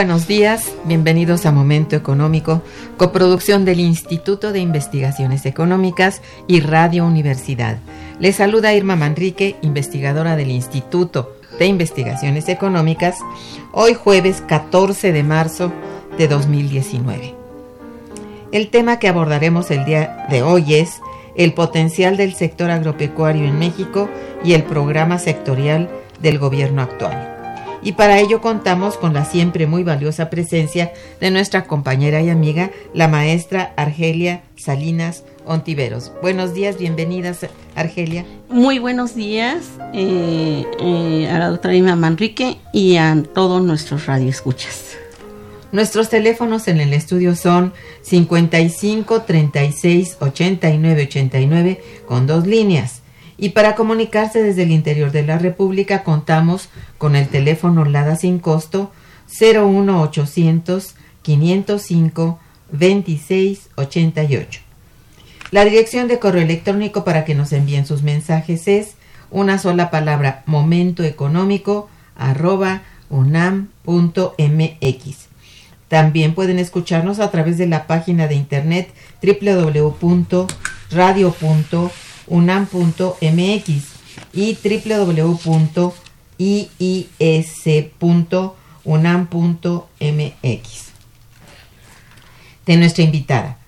[0.00, 2.62] Buenos días, bienvenidos a Momento Económico,
[2.96, 7.76] coproducción del Instituto de Investigaciones Económicas y Radio Universidad.
[8.18, 13.16] Les saluda Irma Manrique, investigadora del Instituto de Investigaciones Económicas,
[13.72, 15.70] hoy jueves 14 de marzo
[16.16, 17.34] de 2019.
[18.52, 20.98] El tema que abordaremos el día de hoy es
[21.36, 24.08] el potencial del sector agropecuario en México
[24.42, 25.90] y el programa sectorial
[26.22, 27.29] del gobierno actual
[27.82, 32.70] y para ello contamos con la siempre muy valiosa presencia de nuestra compañera y amiga,
[32.94, 36.12] la maestra Argelia Salinas Ontiveros.
[36.22, 38.24] Buenos días, bienvenidas Argelia.
[38.48, 39.64] Muy buenos días
[39.94, 44.96] eh, eh, a la doctora Ima Manrique y a todos nuestros radioescuchas.
[45.72, 52.99] Nuestros teléfonos en el estudio son 55 36 89 89 con dos líneas
[53.40, 56.68] y para comunicarse desde el interior de la República contamos
[56.98, 58.92] con el teléfono LADA sin costo
[59.40, 62.38] 01800 505
[62.70, 64.60] 2688.
[65.52, 68.96] La dirección de correo electrónico para que nos envíen sus mensajes es
[69.30, 74.36] una sola palabra momentoeconómico arroba unam.mx.
[75.88, 80.50] También pueden escucharnos a través de la página de internet www.radio.unam
[82.30, 83.68] unam.mx
[84.32, 85.70] y www.iis.unam.mx.
[92.66, 93.58] De nuestra invitada.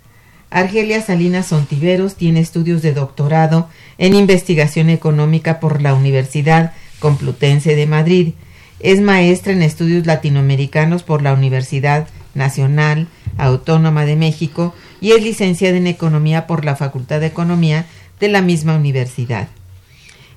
[0.50, 3.68] Argelia Salinas Sontiveros tiene estudios de doctorado
[3.98, 8.34] en investigación económica por la Universidad Complutense de Madrid.
[8.78, 13.08] Es maestra en estudios latinoamericanos por la Universidad Nacional
[13.38, 17.86] Autónoma de México y es licenciada en economía por la Facultad de Economía
[18.22, 19.48] de la misma universidad.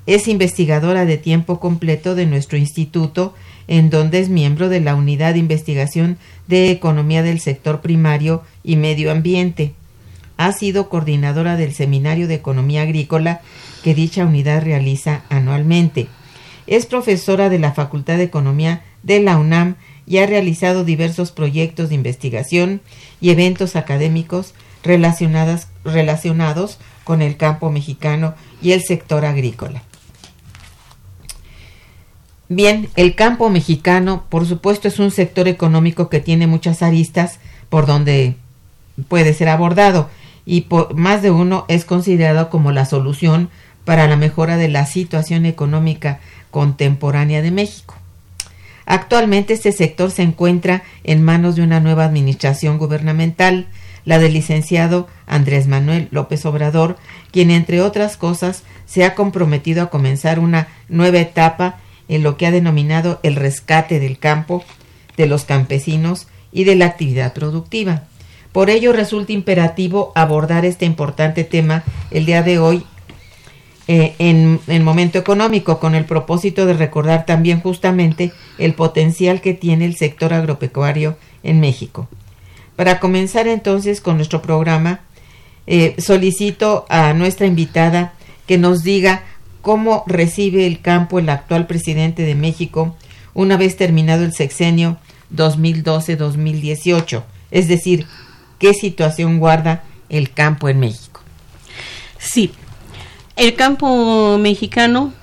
[0.07, 3.35] Es investigadora de tiempo completo de nuestro instituto,
[3.67, 6.17] en donde es miembro de la Unidad de Investigación
[6.47, 9.73] de Economía del Sector Primario y Medio Ambiente.
[10.35, 13.41] Ha sido coordinadora del Seminario de Economía Agrícola
[13.83, 16.07] que dicha unidad realiza anualmente.
[16.65, 19.75] Es profesora de la Facultad de Economía de la UNAM
[20.07, 22.81] y ha realizado diversos proyectos de investigación
[23.21, 25.67] y eventos académicos relacionados
[27.05, 29.81] con el campo mexicano y el sector agrícola.
[32.49, 37.85] Bien, el campo mexicano, por supuesto, es un sector económico que tiene muchas aristas por
[37.85, 38.35] donde
[39.07, 40.09] puede ser abordado
[40.45, 43.49] y por más de uno es considerado como la solución
[43.83, 46.19] para la mejora de la situación económica
[46.51, 47.95] contemporánea de México.
[48.85, 53.67] Actualmente este sector se encuentra en manos de una nueva administración gubernamental,
[54.05, 56.97] la del licenciado Andrés Manuel López Obrador,
[57.31, 62.45] quien entre otras cosas se ha comprometido a comenzar una nueva etapa en lo que
[62.45, 64.63] ha denominado el rescate del campo,
[65.17, 68.03] de los campesinos y de la actividad productiva.
[68.51, 72.85] Por ello resulta imperativo abordar este importante tema el día de hoy
[73.87, 79.53] eh, en el momento económico con el propósito de recordar también justamente el potencial que
[79.53, 82.07] tiene el sector agropecuario en México.
[82.75, 85.01] Para comenzar entonces con nuestro programa,
[85.67, 88.13] eh, solicito a nuestra invitada
[88.45, 89.23] que nos diga
[89.61, 92.95] cómo recibe el campo el actual presidente de México
[93.33, 94.97] una vez terminado el sexenio
[95.33, 98.05] 2012-2018, es decir,
[98.59, 101.21] qué situación guarda el campo en México.
[102.17, 102.51] Sí,
[103.35, 105.13] el campo mexicano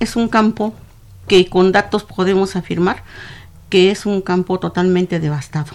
[0.00, 0.74] es un campo
[1.28, 3.02] que con datos podemos afirmar
[3.68, 5.70] que es un campo totalmente devastado.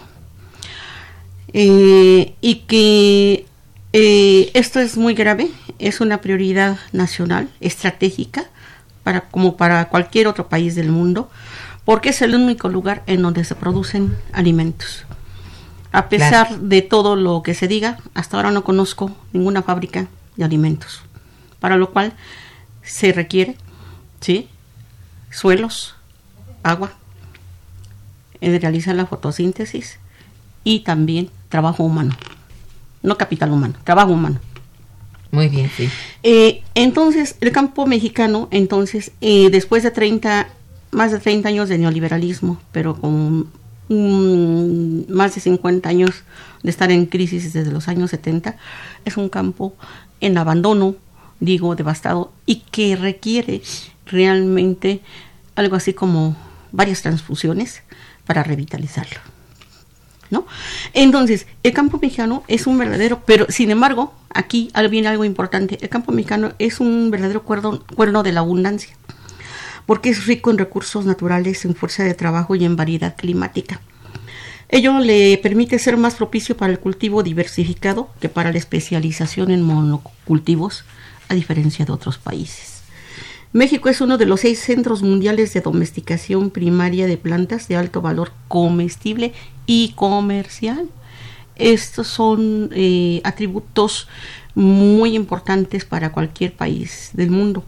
[1.57, 3.45] Eh, y que
[3.93, 5.49] eh, esto es muy grave,
[5.79, 8.45] es una prioridad nacional, estratégica,
[9.03, 11.29] para, como para cualquier otro país del mundo,
[11.85, 15.05] porque es el único lugar en donde se producen alimentos.
[15.93, 20.43] A pesar de todo lo que se diga, hasta ahora no conozco ninguna fábrica de
[20.43, 21.05] alimentos
[21.65, 22.13] para lo cual
[22.83, 23.55] se requiere
[24.21, 24.47] ¿sí?
[25.31, 25.95] suelos,
[26.61, 26.93] agua,
[28.39, 29.97] eh, realizar la fotosíntesis
[30.63, 32.15] y también trabajo humano,
[33.03, 34.39] no capital humano, trabajo humano.
[35.31, 35.89] Muy bien, sí.
[36.23, 40.47] Eh, entonces, el campo mexicano, entonces, eh, después de 30,
[40.91, 43.49] más de 30 años de neoliberalismo, pero con
[43.87, 46.23] más de 50 años
[46.63, 48.57] de estar en crisis desde los años 70,
[49.03, 49.75] es un campo
[50.21, 50.95] en abandono,
[51.39, 53.61] digo, devastado y que requiere
[54.05, 55.01] realmente
[55.55, 56.35] algo así como
[56.71, 57.83] varias transfusiones
[58.25, 59.34] para revitalizarlo.
[60.31, 60.45] ¿No?
[60.93, 65.77] Entonces, el campo mexicano es un verdadero, pero sin embargo, aquí viene algo importante.
[65.81, 68.95] El campo mexicano es un verdadero cuerno, cuerno de la abundancia,
[69.85, 73.81] porque es rico en recursos naturales, en fuerza de trabajo y en variedad climática.
[74.69, 79.61] Ello le permite ser más propicio para el cultivo diversificado que para la especialización en
[79.61, 80.85] monocultivos
[81.29, 82.81] a diferencia de otros países.
[83.53, 88.01] México es uno de los seis centros mundiales de domesticación primaria de plantas de alto
[88.01, 89.33] valor comestible
[89.65, 90.89] y comercial.
[91.55, 94.07] Estos son eh, atributos
[94.55, 97.63] muy importantes para cualquier país del mundo.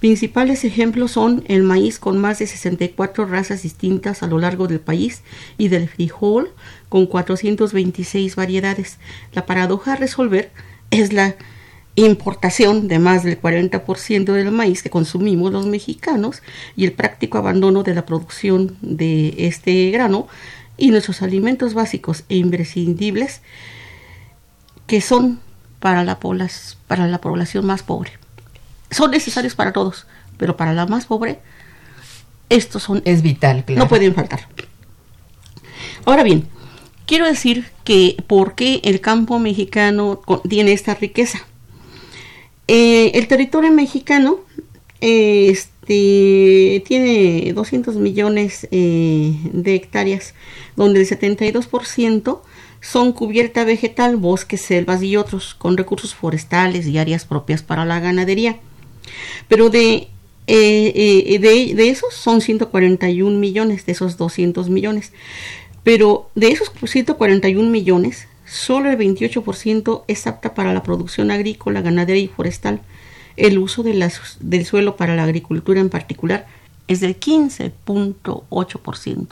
[0.00, 4.80] Principales ejemplos son el maíz con más de 64 razas distintas a lo largo del
[4.80, 5.22] país
[5.58, 6.50] y del frijol
[6.88, 8.98] con 426 variedades.
[9.32, 10.52] La paradoja a resolver
[10.90, 11.36] es la
[11.96, 16.42] importación de más del 40% del maíz que consumimos los mexicanos
[16.76, 20.28] y el práctico abandono de la producción de este grano
[20.76, 23.40] y nuestros alimentos básicos e imprescindibles
[24.86, 25.40] que son
[25.80, 26.18] para la,
[26.86, 28.12] para la población más pobre.
[28.90, 30.06] Son necesarios para todos,
[30.36, 31.40] pero para la más pobre
[32.48, 34.48] estos son es vital, no pueden faltar.
[36.04, 36.46] Ahora bien,
[37.06, 41.40] quiero decir que por qué el campo mexicano tiene esta riqueza
[42.68, 44.40] eh, el territorio mexicano
[45.86, 50.34] este, tiene 200 millones eh, de hectáreas,
[50.74, 52.40] donde el 72%
[52.80, 58.00] son cubierta vegetal, bosques, selvas y otros, con recursos forestales y áreas propias para la
[58.00, 58.58] ganadería.
[59.46, 60.08] Pero de,
[60.48, 65.12] eh, de, de, esos son 141 millones, de esos 200 millones.
[65.84, 72.18] Pero de esos 141 millones, solo el 28% es apta para la producción agrícola, ganadera
[72.18, 72.80] y forestal.
[73.36, 76.46] El uso de las, del suelo para la agricultura en particular
[76.88, 79.26] es del 15.8%.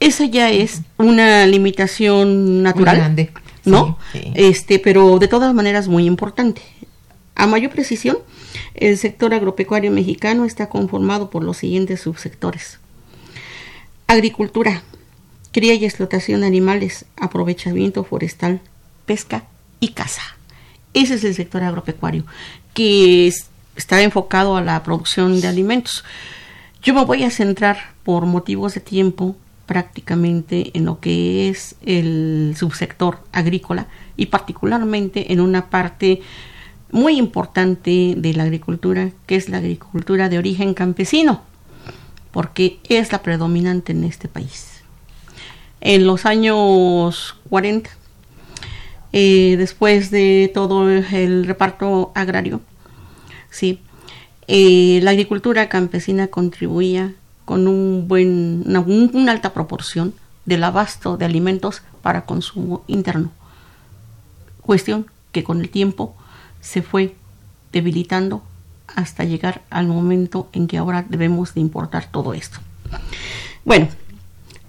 [0.00, 3.30] Esa ya es una limitación natural, grande.
[3.64, 3.98] ¿no?
[4.34, 6.62] Este, pero de todas maneras muy importante.
[7.34, 8.18] A mayor precisión,
[8.74, 12.78] el sector agropecuario mexicano está conformado por los siguientes subsectores.
[14.06, 14.82] Agricultura,
[15.50, 18.60] cría y explotación de animales, aprovechamiento forestal,
[19.06, 19.44] pesca
[19.80, 20.22] y caza.
[20.92, 22.24] Ese es el sector agropecuario
[22.74, 23.32] que
[23.76, 26.04] está enfocado a la producción de alimentos.
[26.82, 32.54] Yo me voy a centrar por motivos de tiempo prácticamente en lo que es el
[32.58, 36.20] subsector agrícola y particularmente en una parte
[36.90, 41.42] muy importante de la agricultura, que es la agricultura de origen campesino,
[42.30, 44.74] porque es la predominante en este país
[45.84, 47.90] en los años 40,
[49.16, 52.60] eh, después de todo el reparto agrario,
[53.48, 53.78] sí,
[54.48, 60.14] eh, la agricultura campesina contribuía con un buen, una, una alta proporción
[60.46, 63.30] del abasto de alimentos para consumo interno.
[64.62, 66.16] Cuestión que con el tiempo
[66.60, 67.14] se fue
[67.70, 68.42] debilitando
[68.88, 72.58] hasta llegar al momento en que ahora debemos de importar todo esto.
[73.64, 73.86] Bueno,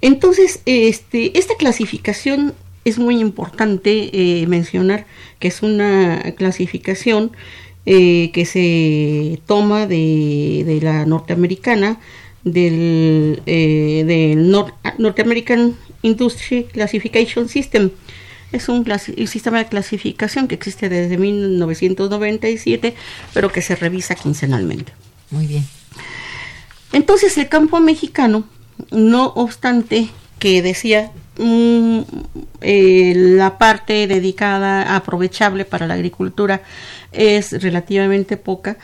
[0.02, 2.54] entonces este, esta clasificación
[2.86, 5.06] es muy importante eh, mencionar
[5.39, 7.32] que es una clasificación
[7.88, 12.00] eh, que se toma de, la norteamericana,
[12.44, 17.89] del, eh, del North American Industry Classification System.
[18.51, 18.86] Es un
[19.27, 22.96] sistema de clasificación que existe desde 1997,
[23.34, 24.94] pero que se revisa quincenalmente.
[25.32, 25.65] Muy bien.
[26.94, 28.48] Entonces el campo mexicano,
[28.92, 36.62] no obstante que decía eh, la parte dedicada, aprovechable para la agricultura,
[37.12, 38.77] es relativamente poca,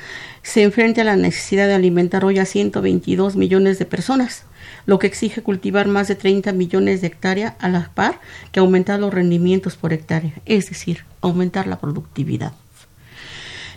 [0.43, 4.46] se enfrenta a la necesidad de alimentar hoy a 122 millones de personas,
[4.86, 8.20] lo que exige cultivar más de 30 millones de hectáreas a la par
[8.51, 12.53] que aumentar los rendimientos por hectárea, es decir, aumentar la productividad.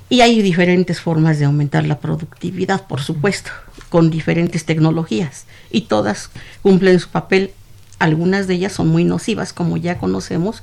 [0.08, 3.50] Y hay diferentes formas de aumentar la productividad, por supuesto,
[3.88, 6.30] con diferentes tecnologías, y todas
[6.62, 7.52] cumplen su papel.
[8.04, 10.62] Algunas de ellas son muy nocivas, como ya conocemos,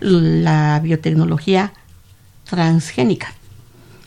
[0.00, 1.72] la biotecnología
[2.50, 3.32] transgénica,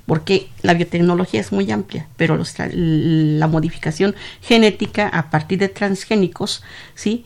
[0.05, 6.61] porque la biotecnología es muy amplia, pero la modificación genética a partir de transgénicos,
[6.93, 7.23] ¿sí?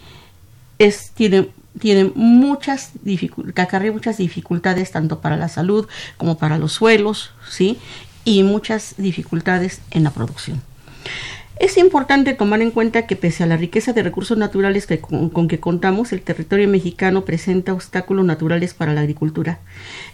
[0.78, 1.50] Es, tiene,
[2.14, 2.92] muchas
[3.56, 7.80] acarrea muchas dificultades tanto para la salud como para los suelos, ¿sí?
[8.26, 10.62] Y muchas dificultades en la producción.
[11.62, 15.60] Es importante tomar en cuenta que pese a la riqueza de recursos naturales con, que
[15.60, 19.60] contamos, el territorio mexicano presenta obstáculos naturales para la agricultura.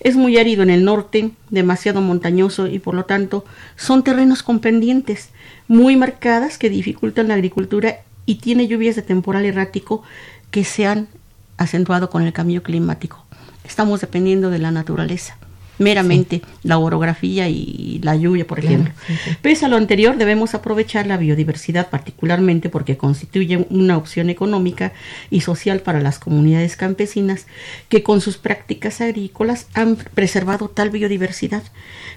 [0.02, 3.46] Es muy árido en el norte, demasiado montañoso y por lo tanto
[3.78, 5.30] son terrenos con pendientes
[5.70, 10.04] muy marcadas que dificultan la agricultura y tiene lluvias de temporal errático
[10.52, 11.08] que se han
[11.56, 13.24] acentuado con el cambio climático.
[13.64, 15.38] Estamos dependiendo de la naturaleza
[15.80, 18.94] meramente la orografía y la lluvia, por ejemplo.
[19.42, 24.94] Pese a lo anterior, debemos aprovechar la biodiversidad particularmente porque constituye una opción económica
[25.30, 27.48] y social para las comunidades campesinas
[27.90, 31.64] que con sus prácticas agrícolas han preservado tal biodiversidad,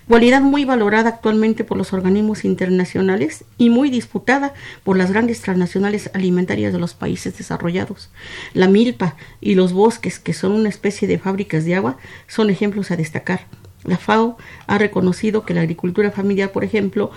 [0.08, 6.10] cualidad muy valorada actualmente por los organismos internacionales y muy disputada por las grandes transnacionales
[6.14, 8.10] alimentarias de los países desarrollados.
[8.54, 12.90] La milpa y los bosques, que son una especie de fábricas de agua, son ejemplos
[12.90, 13.49] a destacar.
[13.84, 17.10] La FAO ha reconocido que la agricultura familiar, por ejemplo,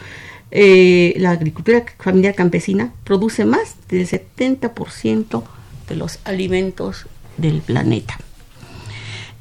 [0.51, 5.43] eh, la agricultura familiar campesina produce más del 70%
[5.89, 8.17] de los alimentos del planeta.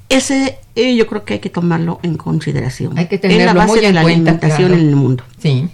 [0.09, 2.99] Ese eh, yo creo que hay que tomarlo en consideración.
[2.99, 4.83] Hay que tenerlo la base muy en de la cuenta, alimentación claro.
[4.83, 5.25] en el mundo.
[5.39, 5.69] Sí.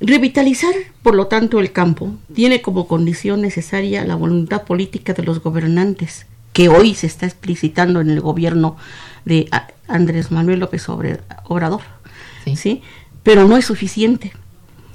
[0.00, 5.42] Revitalizar, por lo tanto, el campo tiene como condición necesaria la voluntad política de los
[5.42, 6.26] gobernantes,
[6.56, 8.78] que hoy se está explicitando en el gobierno
[9.26, 9.46] de
[9.88, 11.82] Andrés Manuel López Obrador.
[12.46, 12.56] Sí.
[12.56, 12.82] ¿sí?
[13.22, 14.32] Pero no es suficiente.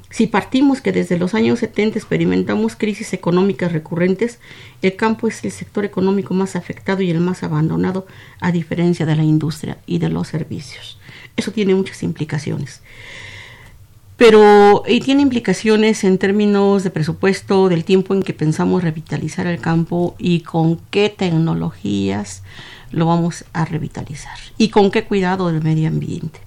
[0.10, 4.40] Si partimos que desde los años 70 experimentamos crisis económicas recurrentes,
[4.82, 8.08] el campo es el sector económico más afectado y el más abandonado,
[8.40, 10.98] a diferencia de la industria y de los servicios.
[11.38, 12.82] Eso tiene muchas implicaciones.
[14.22, 19.60] Pero y tiene implicaciones en términos de presupuesto, del tiempo en que pensamos revitalizar el
[19.60, 22.44] campo y con qué tecnologías
[22.92, 26.40] lo vamos a revitalizar y con qué cuidado del medio ambiente.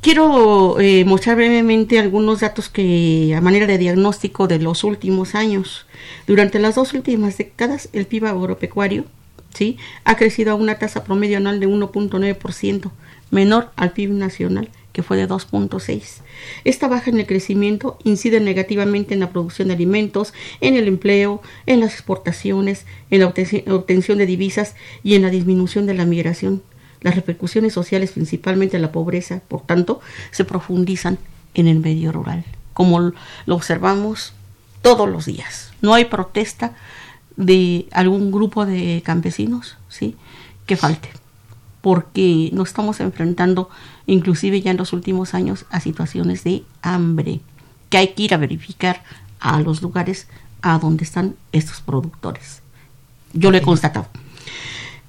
[0.00, 5.86] Quiero eh, mostrar brevemente algunos datos que a manera de diagnóstico de los últimos años.
[6.26, 9.04] Durante las dos últimas décadas, el PIB agropecuario
[9.54, 9.76] ¿sí?
[10.02, 12.90] ha crecido a una tasa promedio anual de 1.9%,
[13.30, 16.20] menor al PIB nacional, que fue de 2.6.
[16.64, 21.40] Esta baja en el crecimiento incide negativamente en la producción de alimentos, en el empleo,
[21.66, 26.04] en las exportaciones, en la obtenci- obtención de divisas y en la disminución de la
[26.04, 26.62] migración.
[27.00, 31.18] Las repercusiones sociales, principalmente la pobreza, por tanto, se profundizan
[31.54, 32.44] en el medio rural,
[32.74, 34.34] como lo observamos
[34.82, 35.72] todos los días.
[35.80, 36.76] No hay protesta
[37.36, 40.16] de algún grupo de campesinos, ¿sí?
[40.66, 41.08] Que falte,
[41.82, 43.68] porque nos estamos enfrentando,
[44.06, 47.40] inclusive ya en los últimos años, a situaciones de hambre,
[47.90, 49.02] que hay que ir a verificar
[49.40, 50.28] a los lugares
[50.62, 52.62] a donde están estos productores.
[53.34, 54.06] Yo lo he constatado.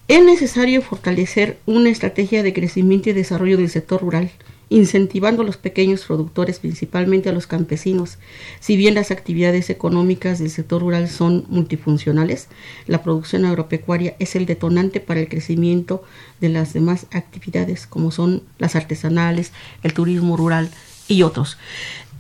[0.07, 4.31] Es necesario fortalecer una estrategia de crecimiento y desarrollo del sector rural,
[4.73, 8.17] incentivando a los pequeños productores, principalmente a los campesinos.
[8.59, 12.47] Si bien las actividades económicas del sector rural son multifuncionales,
[12.87, 16.03] la producción agropecuaria es el detonante para el crecimiento
[16.41, 19.51] de las demás actividades, como son las artesanales,
[19.83, 20.71] el turismo rural
[21.07, 21.59] y otros.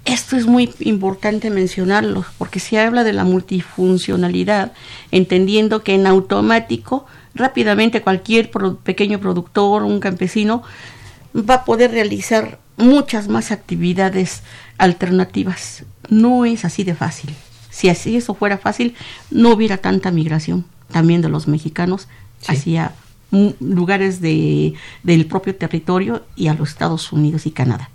[0.05, 4.73] Esto es muy importante mencionarlo porque se habla de la multifuncionalidad,
[5.09, 8.51] entendiendo que en automático rápidamente cualquier
[8.83, 10.61] pequeño productor, un campesino,
[11.35, 14.43] va a poder realizar muchas más actividades
[14.77, 15.83] alternativas.
[16.09, 17.33] No es así de fácil.
[17.69, 18.95] Si así eso fuera fácil,
[19.31, 22.07] no hubiera tanta migración también de los mexicanos
[22.47, 22.93] hacia
[23.59, 27.89] lugares de, del propio territorio y a los Estados Unidos y Canadá.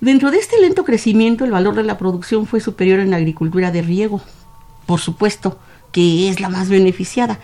[0.00, 3.72] Dentro de este lento crecimiento, el valor de la producción fue superior en la agricultura
[3.72, 4.22] de riego,
[4.86, 5.58] por supuesto,
[5.92, 7.40] que es la más beneficiada.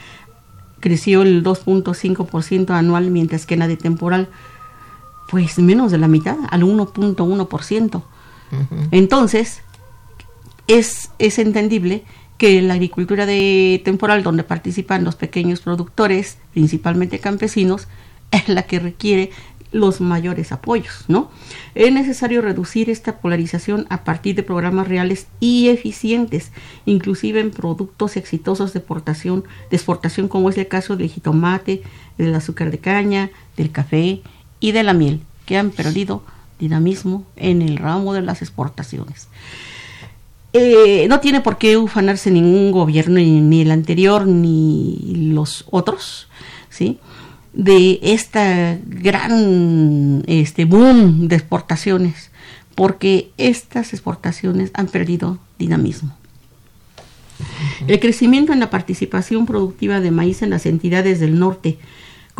[0.79, 4.29] Creció el 2.5% anual, mientras que en la de temporal,
[5.31, 8.03] pues menos de la mitad, al 1.1%.
[8.91, 9.63] Entonces,
[10.67, 12.05] es, es entendible
[12.37, 17.87] que la agricultura de temporal, donde participan los pequeños productores, principalmente campesinos,
[18.33, 19.31] es la que requiere
[19.73, 21.31] los mayores apoyos, ¿no?
[21.77, 26.51] Es necesario reducir esta polarización a partir de programas reales y eficientes,
[26.87, 31.83] inclusive en productos exitosos de exportación, de exportación como es el caso del jitomate,
[32.19, 34.23] del azúcar de caña, del café
[34.61, 36.23] y de la miel, que han perdido
[36.59, 39.29] dinamismo en el ramo de las exportaciones.
[40.53, 46.29] Eh, no tiene por qué ufanarse ningún gobierno, ni, el anterior, ni los otros,
[46.69, 46.99] ¿sí?
[47.53, 52.31] De esta gran este boom de exportaciones,
[52.75, 56.17] porque estas exportaciones han perdido dinamismo.
[57.87, 61.79] El crecimiento en la participación productiva de maíz en las entidades del norte,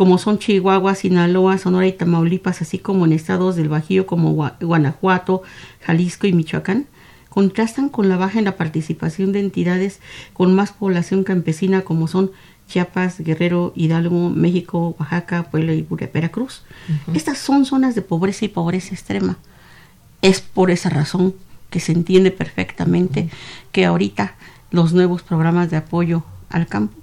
[0.01, 5.43] como son Chihuahua, Sinaloa, Sonora y Tamaulipas, así como en estados del Bajío como Guanajuato,
[5.81, 6.87] Jalisco y Michoacán,
[7.29, 9.99] contrastan con la baja en la participación de entidades
[10.33, 12.31] con más población campesina como son
[12.67, 16.63] Chiapas, Guerrero, Hidalgo, México, Oaxaca, Puebla y Veracruz.
[17.13, 19.37] Estas son zonas de pobreza y pobreza extrema.
[20.23, 21.35] Es por esa razón
[21.69, 23.29] que se entiende perfectamente
[23.71, 24.33] que ahorita
[24.71, 26.97] los nuevos programas de apoyo al campo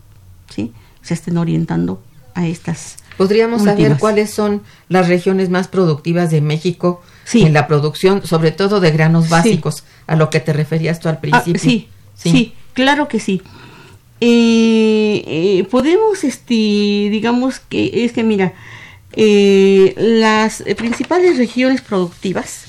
[0.50, 0.72] ¿sí?
[1.00, 2.02] se estén orientando
[2.38, 2.96] a estas.
[3.16, 7.03] ¿Podríamos saber cuáles son las regiones más productivas de México
[7.35, 11.16] en la producción, sobre todo de granos básicos, a lo que te referías tú al
[11.16, 11.61] ah, principio.
[11.61, 13.42] sí, sí, claro que sí.
[14.20, 18.53] Eh, eh, podemos, este, digamos que es que mira,
[19.14, 22.66] eh, las principales regiones productivas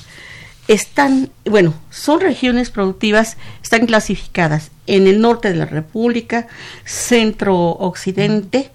[0.68, 6.48] están, bueno, son regiones productivas, están clasificadas en el norte de la República,
[6.86, 8.72] centro occidente,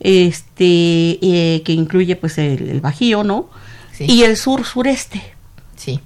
[0.00, 3.48] este, que incluye pues el, el Bajío, ¿no?
[3.98, 5.22] y el sur sureste.
[5.76, 6.00] Sí.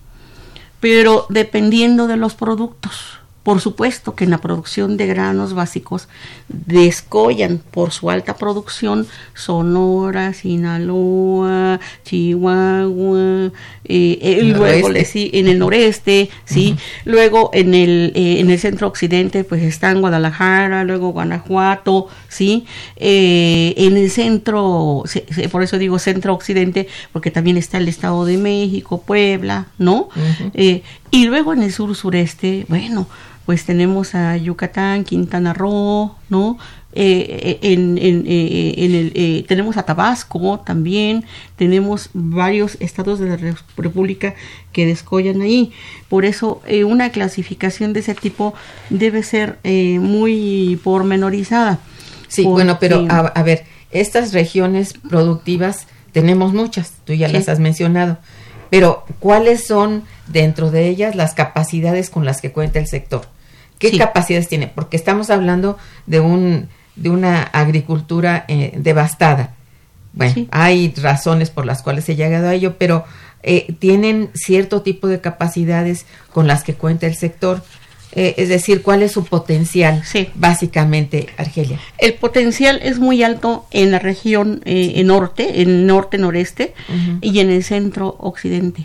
[0.81, 3.22] Pero dependiendo de los productos.
[3.43, 6.07] Por supuesto que en la producción de granos básicos
[6.49, 13.51] descollan por su alta producción Sonora, Sinaloa, Chihuahua,
[13.85, 19.63] eh, luego en el noreste, sí, luego en el eh, en el centro occidente pues
[19.63, 22.65] están Guadalajara, luego Guanajuato, sí,
[22.97, 25.03] eh, en el centro,
[25.51, 30.09] por eso digo centro occidente porque también está el Estado de México, Puebla, ¿no?
[31.11, 33.07] y luego en el sur sureste, bueno
[33.53, 36.57] pues tenemos a Yucatán, Quintana Roo, ¿no?
[36.95, 43.37] Eh, eh, en, eh, en, el, tenemos a Tabasco también, tenemos varios estados de la
[43.77, 44.35] República
[44.73, 45.71] que descollan ahí.
[46.09, 48.55] Por eso una clasificación de ese tipo
[48.89, 49.59] debe ser
[50.01, 51.79] muy pormenorizada.
[52.29, 58.17] Sí, bueno, pero a, ver, estas regiones productivas tenemos muchas, tú ya las has mencionado,
[58.71, 63.27] pero ¿cuáles son dentro de ellas las capacidades con las que cuenta el sector.
[63.91, 64.69] ¿Qué capacidades tiene?
[64.69, 69.55] Porque estamos hablando de un de una agricultura eh, devastada.
[70.13, 73.05] Bueno, hay razones por las cuales se ha llegado a ello, pero
[73.43, 77.63] eh, tienen cierto tipo de capacidades con las que cuenta el sector.
[78.15, 80.03] Eh, es decir, ¿cuál es su potencial?
[80.05, 80.29] Sí.
[80.35, 81.81] Básicamente, Argelia.
[81.97, 86.75] El potencial es muy alto en la región norte, en norte-noreste
[87.23, 88.85] y en el centro-occidente.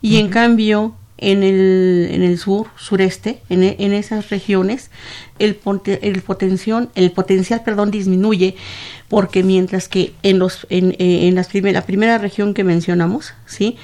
[0.00, 4.90] Y en cambio, en el, en el sur, sureste, en, en esas regiones,
[5.38, 5.58] el,
[6.02, 8.56] el, potencial, el potencial perdón, disminuye,
[9.08, 13.76] porque mientras que en, los, en, eh, en las la primera región que mencionamos, ¿sí?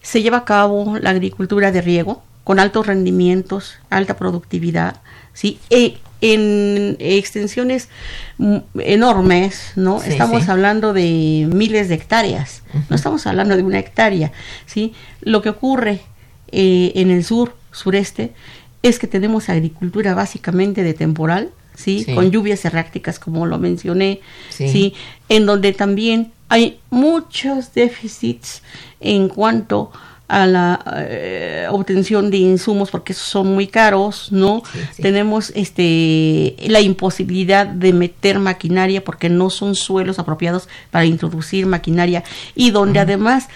[0.00, 5.02] se lleva a cabo la agricultura de riego, con altos rendimientos, alta productividad,
[5.34, 5.58] ¿sí?
[5.68, 7.90] E, en extensiones
[8.78, 10.02] enormes, ¿no?
[10.02, 14.32] estamos hablando de miles de hectáreas, no estamos hablando de una hectárea,
[14.66, 14.94] ¿sí?
[15.20, 16.00] Lo que ocurre
[16.52, 18.32] eh, en el sur, sureste,
[18.82, 22.06] es que tenemos agricultura básicamente de temporal, ¿sí?
[22.14, 24.94] Con lluvias erráticas, como lo mencioné, sí.
[25.28, 28.62] En donde también hay muchos déficits
[29.00, 29.92] en cuanto
[30.28, 34.62] a la eh, obtención de insumos porque son muy caros, ¿no?
[34.70, 35.02] Sí, sí.
[35.02, 42.24] Tenemos este la imposibilidad de meter maquinaria porque no son suelos apropiados para introducir maquinaria
[42.54, 43.48] y donde además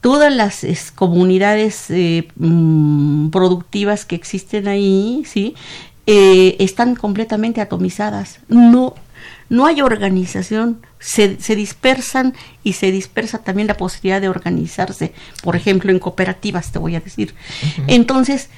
[0.00, 5.54] todas las es, comunidades eh, mm, productivas que existen ahí, sí,
[6.06, 8.40] eh, están completamente atomizadas.
[8.48, 8.94] No
[9.50, 15.56] no hay organización, se, se, dispersan y se dispersa también la posibilidad de organizarse, por
[15.56, 17.34] ejemplo, en cooperativas, te voy a decir.
[17.34, 17.84] Uh -huh.
[17.88, 18.50] Entonces,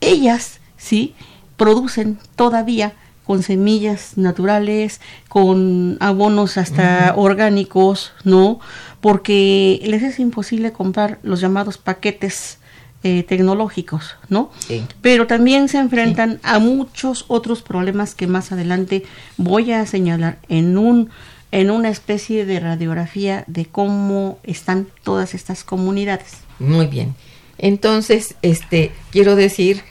[0.00, 1.14] ellas, sí,
[1.56, 2.94] producen todavía
[3.26, 7.24] con semillas naturales, con abonos hasta uh -huh.
[7.24, 8.60] orgánicos, ¿no?
[9.00, 12.58] Porque les es imposible comprar los llamados paquetes
[13.02, 14.50] eh, tecnológicos, ¿no?
[14.66, 14.84] Sí.
[15.00, 16.38] Pero también se enfrentan sí.
[16.44, 19.04] a muchos otros problemas que más adelante
[19.36, 21.10] voy a señalar en un
[21.52, 26.38] en una especie de radiografía de cómo están todas estas comunidades.
[26.58, 27.14] Muy bien.
[27.58, 29.82] Entonces, este quiero decir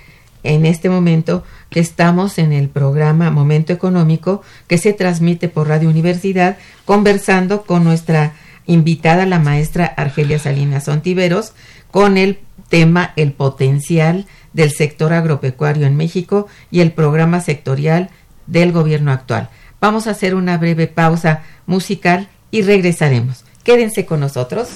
[0.43, 1.43] en este momento
[1.79, 8.33] estamos en el programa Momento Económico que se transmite por Radio Universidad conversando con nuestra
[8.65, 11.53] invitada la maestra Argelia Salinas Ontiveros
[11.91, 18.09] con el tema el potencial del sector agropecuario en México y el programa sectorial
[18.47, 19.49] del gobierno actual.
[19.79, 23.43] Vamos a hacer una breve pausa musical y regresaremos.
[23.63, 24.69] Quédense con nosotros.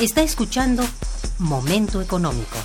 [0.00, 0.84] Está escuchando
[1.38, 2.56] Momento Económico.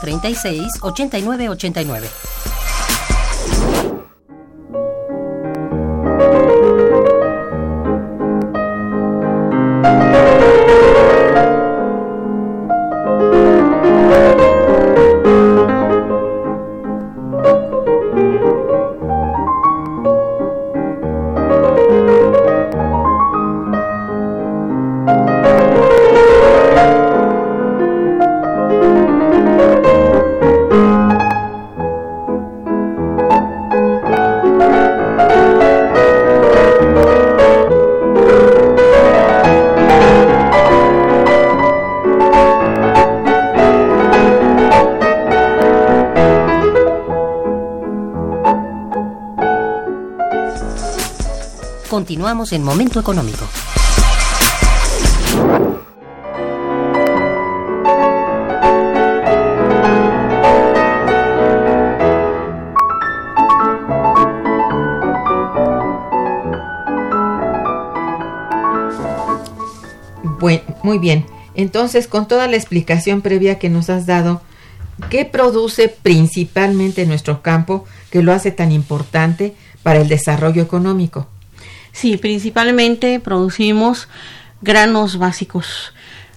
[0.00, 2.19] 36 89 89.
[51.90, 53.44] Continuamos en Momento Económico.
[70.90, 71.24] Muy bien.
[71.54, 74.40] Entonces, con toda la explicación previa que nos has dado,
[75.08, 81.28] ¿qué produce principalmente nuestro campo que lo hace tan importante para el desarrollo económico?
[81.92, 84.08] Sí, principalmente producimos
[84.62, 85.92] granos básicos.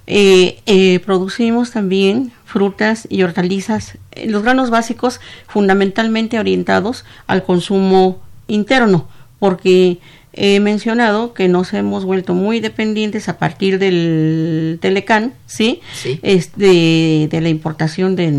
[0.06, 3.98] Eh, eh, producimos también frutas y hortalizas.
[4.26, 9.08] Los granos básicos fundamentalmente orientados al consumo interno,
[9.40, 10.00] porque
[10.34, 15.82] he mencionado que nos hemos vuelto muy dependientes a partir del Telecán, ¿sí?
[15.94, 16.20] sí.
[16.24, 18.34] Es de, de, la importación de,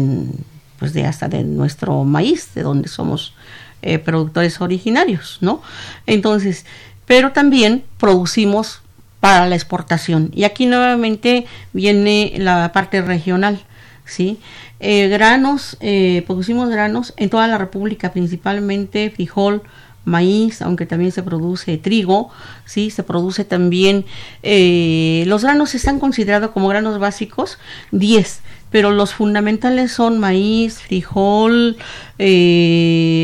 [0.78, 3.34] pues de hasta de nuestro maíz, de donde somos
[3.82, 5.62] eh, productores originarios, ¿no?
[6.06, 6.64] Entonces,
[7.06, 8.82] pero también producimos
[9.20, 10.30] para la exportación.
[10.34, 13.64] Y aquí nuevamente viene la parte regional,
[14.04, 14.38] ¿sí?
[14.80, 19.62] Eh, granos, eh, producimos granos en toda la República, principalmente frijol,
[20.04, 22.28] maíz, aunque también se produce trigo,
[22.66, 24.04] sí, se produce también,
[24.42, 27.58] eh, los granos están considerados como granos básicos,
[27.92, 28.40] 10,
[28.70, 31.78] pero los fundamentales son maíz, frijol,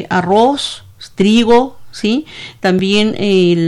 [0.08, 2.26] arroz, trigo, sí,
[2.60, 3.14] también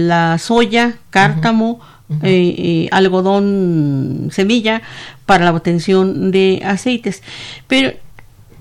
[0.09, 1.81] la soya, cártamo,
[2.23, 4.83] eh, eh, algodón semilla
[5.25, 7.23] para la obtención de aceites.
[7.69, 7.93] Pero,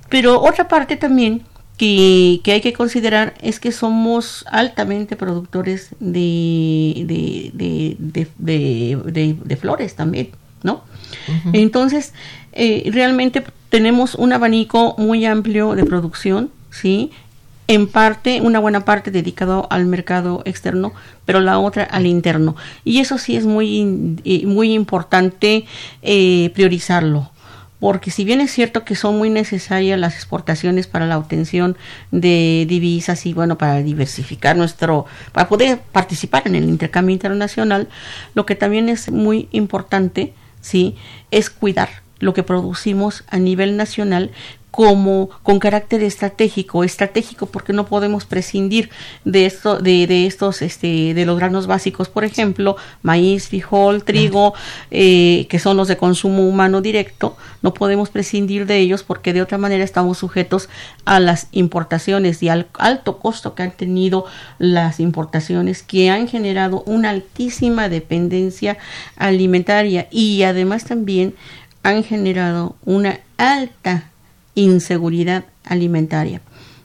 [0.10, 1.44] pero otra parte también
[1.78, 7.04] que, que, hay que considerar es que somos altamente productores de,
[7.54, 7.98] de,
[8.38, 10.30] de, de flores también,
[10.64, 10.84] ¿no?
[11.54, 12.14] Entonces,
[12.54, 17.12] eh, realmente tenemos un abanico muy amplio de producción, ¿sí?
[17.68, 20.94] En parte, una buena parte dedicado al mercado externo,
[21.26, 22.56] pero la otra al interno.
[22.84, 25.66] Y eso sí es muy, eh, muy importante
[26.02, 27.32] eh, priorizarlo
[27.82, 31.76] porque si bien es cierto que son muy necesarias las exportaciones para la obtención
[32.12, 37.90] de divisas y bueno, para diversificar nuestro, para poder participar en el intercambio internacional,
[38.36, 40.96] lo que también es muy importante, sí,
[41.32, 44.30] es cuidar lo que producimos a nivel nacional,
[44.72, 48.90] como con carácter estratégico, estratégico porque no podemos prescindir
[49.26, 54.54] de esto, de, de estos, este, de los granos básicos, por ejemplo, maíz, frijol, trigo,
[54.90, 59.42] eh, que son los de consumo humano directo, no podemos prescindir de ellos porque de
[59.42, 60.70] otra manera estamos sujetos
[61.04, 64.26] a las importaciones y al alto costo que han tenido
[64.58, 68.78] las importaciones que han generado una altísima dependencia
[69.18, 71.36] alimentaria y además también
[71.84, 74.11] han generado una alta
[74.56, 76.42] inseguridad alimentaria.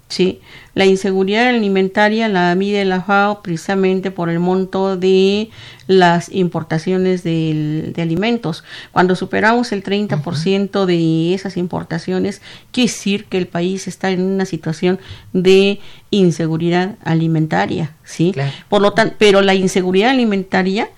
[0.08, 0.40] ¿sí?
[0.74, 5.50] La inseguridad alimentaria la mide la FAO precisamente por el monto de
[5.86, 8.62] las importaciones de, alimentos.
[8.92, 12.40] Cuando superamos el 30% de esas importaciones,
[12.72, 15.00] quiere decir que el país está en una situación
[15.32, 18.34] de inseguridad alimentaria, ¿sí?
[18.68, 20.90] Por lo tanto, pero la inseguridad alimentaria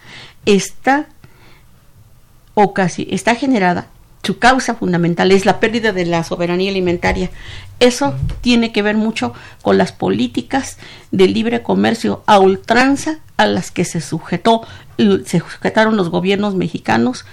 [0.44, 1.06] está
[2.54, 3.88] o casi está generada
[4.28, 7.30] su causa fundamental es la pérdida de la soberanía alimentaria.
[7.80, 10.76] Eso tiene que ver mucho con las políticas
[11.10, 14.66] de libre comercio a ultranza a las que se sujetó,
[14.98, 17.24] se sujetaron los gobiernos mexicanos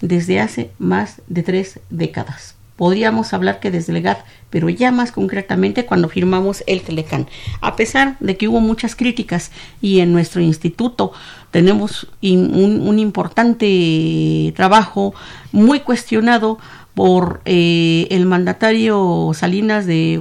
[0.00, 2.54] desde hace más de tres décadas.
[2.76, 4.04] Podríamos hablar que desde el
[4.50, 7.28] pero ya más concretamente cuando firmamos el Telecán.
[7.60, 11.12] A pesar de que hubo muchas críticas y en nuestro instituto
[11.52, 15.14] tenemos un, importante trabajo
[15.52, 16.58] muy cuestionado
[16.94, 20.20] por eh, el mandatario Salinas de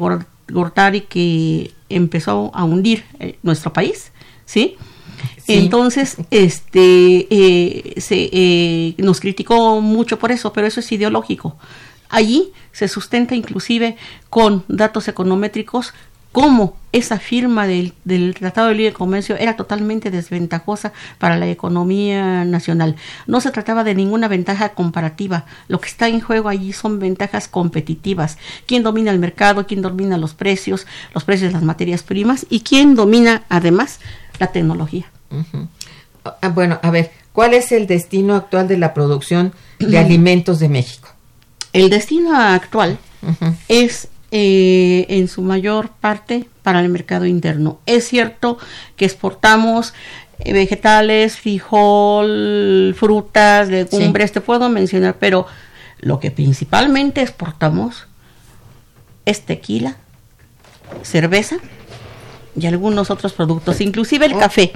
[0.50, 4.12] Gortari que empezó a hundir eh, nuestro país,
[4.46, 4.78] ¿sí?
[5.48, 11.58] Entonces, este, eh, se, nos criticó mucho por eso, pero eso es ideológico.
[12.14, 13.98] Allí se sustenta inclusive
[14.30, 15.96] con datos econométricos
[16.32, 17.94] cómo esa firma del,
[18.38, 22.98] Tratado de Libre Comercio era totalmente desventajosa para la economía nacional.
[23.26, 25.46] No se trataba de ninguna ventaja comparativa.
[25.68, 28.38] Lo que está en juego allí son ventajas competitivas.
[28.68, 29.66] ¿Quién domina el mercado?
[29.66, 30.86] ¿Quién domina los precios?
[31.16, 32.46] Los precios de las materias primas.
[32.48, 34.00] ¿Y quién domina además
[34.38, 35.12] la tecnología?
[36.42, 40.70] Ah, bueno, a ver, ¿cuál es el destino actual de la producción de alimentos de
[40.70, 41.13] México?
[41.74, 43.00] El destino actual
[43.68, 47.80] es eh, en su mayor parte para el mercado interno.
[47.86, 48.58] Es cierto
[48.96, 49.94] que exportamos
[50.40, 55.46] eh, vegetales, frijol, frutas, legumbres, te puedo mencionar, pero
[56.00, 58.08] lo que principalmente exportamos
[59.26, 59.96] es tequila,
[61.02, 61.58] cerveza
[62.60, 64.40] y algunos otros productos, inclusive el oh.
[64.40, 64.74] café,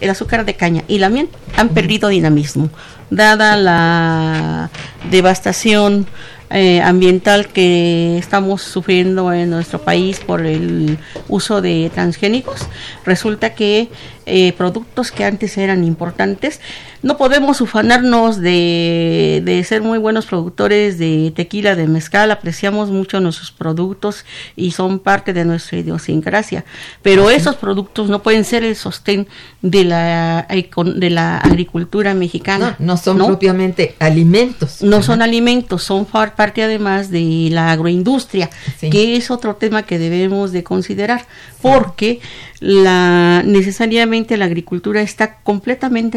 [0.00, 2.70] el azúcar de caña y la miel han perdido dinamismo,
[3.10, 4.70] dada la
[5.10, 6.06] devastación
[6.50, 12.66] eh, ambiental que estamos sufriendo en nuestro país por el uso de transgénicos,
[13.06, 13.88] resulta que
[14.26, 16.60] eh, productos que antes eran importantes.
[17.02, 23.20] No podemos ufanarnos de, de, ser muy buenos productores de tequila, de mezcal, apreciamos mucho
[23.20, 26.64] nuestros productos y son parte de nuestra idiosincrasia,
[27.02, 29.26] pero esos productos no pueden ser el sostén
[29.62, 32.76] de la, de la agricultura mexicana.
[32.78, 34.82] No, son propiamente alimentos.
[34.82, 40.52] No son alimentos, son parte además de la agroindustria, que es otro tema que debemos
[40.52, 41.26] de considerar,
[41.60, 42.20] porque
[42.62, 46.16] la necesariamente la agricultura está completamente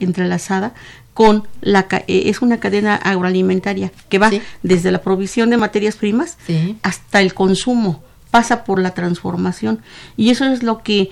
[0.00, 0.72] entrelazada
[1.12, 4.30] con la eh, es una cadena agroalimentaria que va
[4.62, 6.38] desde la provisión de materias primas
[6.82, 9.80] hasta el consumo, pasa por la transformación.
[10.16, 11.10] Y eso es lo que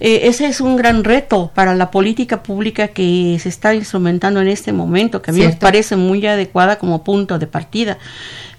[0.00, 4.48] eh, ese es un gran reto para la política pública que se está instrumentando en
[4.48, 7.98] este momento, que a mí me parece muy adecuada como punto de partida,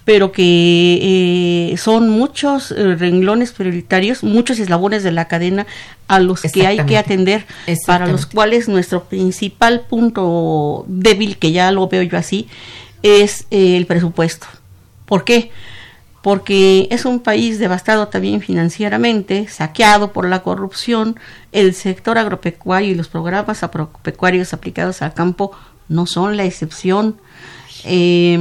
[0.08, 5.68] pero que eh, son muchos eh, renglones prioritarios, muchos eslabones de la cadena
[6.08, 7.46] a los que hay que atender,
[7.86, 12.48] para los cuales nuestro principal punto débil, que ya lo veo yo así,
[13.04, 14.48] es eh, el presupuesto.
[15.06, 15.52] ¿Por qué?
[16.22, 21.20] porque es un país devastado también financieramente, saqueado por la corrupción,
[21.52, 25.52] el sector agropecuario y los programas agropecuarios aplicados al campo
[25.90, 27.18] no son la excepción.
[27.86, 28.38] Eh,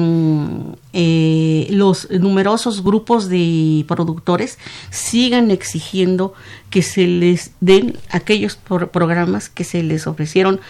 [0.92, 4.58] eh, los numerosos grupos de productores
[4.90, 6.32] sigan exigiendo
[6.70, 10.60] que se les den aquellos pro- programas que se les ofrecieron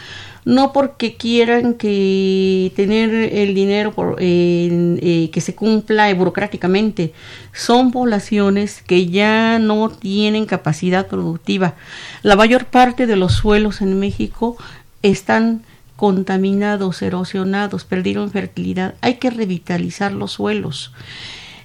[0.45, 7.13] no porque quieran que tener el dinero eh, que se cumpla burocráticamente.
[7.53, 11.75] Son poblaciones que ya no tienen capacidad productiva.
[12.23, 14.57] La mayor parte de los suelos en México
[15.03, 15.63] están
[15.97, 18.95] contaminados, erosionados, perdieron fertilidad.
[19.01, 20.93] Hay que revitalizar los suelos.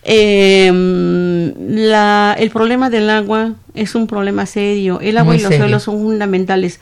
[0.04, 0.72] Eh,
[1.60, 5.00] la- el problema del agua es un problema serio.
[5.02, 5.66] El agua Muy y los serio.
[5.66, 6.80] suelos son fundamentales.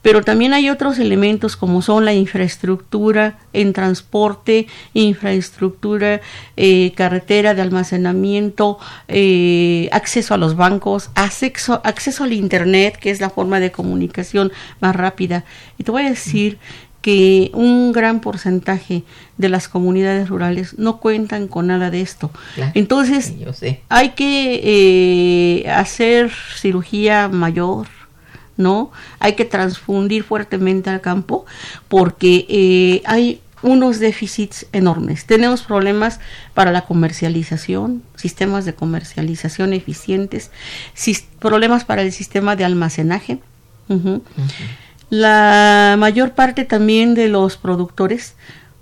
[0.00, 6.20] Pero también hay otros elementos como son la infraestructura en transporte, infraestructura,
[6.56, 13.20] eh, carretera de almacenamiento, eh, acceso a los bancos, acceso, acceso al Internet, que es
[13.20, 15.44] la forma de comunicación más rápida.
[15.78, 16.58] Y te voy a decir
[17.08, 19.02] que un gran porcentaje
[19.38, 22.30] de las comunidades rurales no cuentan con nada de esto.
[22.54, 22.72] Claro.
[22.74, 23.80] Entonces, Sí, yo sé.
[23.88, 24.60] hay que
[25.64, 27.86] eh, hacer cirugía mayor,
[28.58, 28.90] ¿no?
[29.20, 31.46] Hay que transfundir fuertemente al campo
[31.88, 35.24] porque eh, hay unos déficits enormes.
[35.24, 36.20] Tenemos problemas
[36.52, 40.50] para la comercialización, sistemas de comercialización eficientes,
[41.38, 43.38] problemas para el sistema de almacenaje.
[45.10, 48.34] La mayor parte también de los productores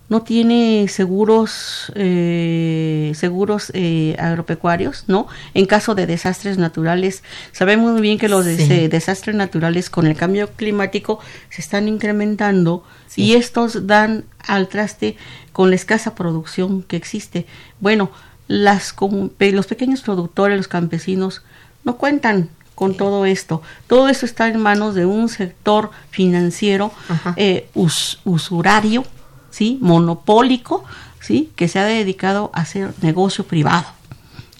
[0.08, 5.26] no tiene seguros eh, seguros eh, agropecuarios, ¿no?
[5.54, 8.88] En caso de desastres naturales, sabemos muy bien que los Sí.
[8.88, 11.18] desastres naturales con el cambio climático
[11.50, 12.84] se están incrementando
[13.16, 15.16] y estos dan al traste
[15.52, 17.46] con la escasa producción que existe.
[17.80, 18.10] Bueno,
[18.46, 18.94] las
[19.40, 21.42] los pequeños productores, los campesinos,
[21.84, 23.60] no cuentan con todo esto.
[23.88, 26.92] Todo esto está en manos de un sector financiero
[27.36, 29.02] eh, us- usurario,
[29.50, 29.78] ¿sí?
[29.80, 30.84] monopólico,
[31.20, 31.50] ¿sí?
[31.56, 33.86] que se ha dedicado a hacer negocio privado.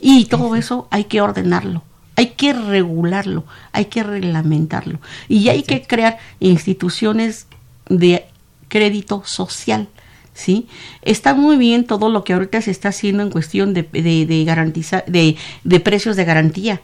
[0.01, 1.83] Y todo eso hay que ordenarlo,
[2.17, 4.99] hay que regularlo, hay que reglamentarlo.
[5.29, 7.47] Y hay que crear instituciones
[7.89, 8.27] de
[8.69, 9.89] crédito social.
[10.35, 10.69] ¿Sí?
[11.01, 14.45] Está muy bien todo lo que ahorita se está haciendo en cuestión de, de, de
[14.45, 16.83] garantizar, de, de precios de garantía.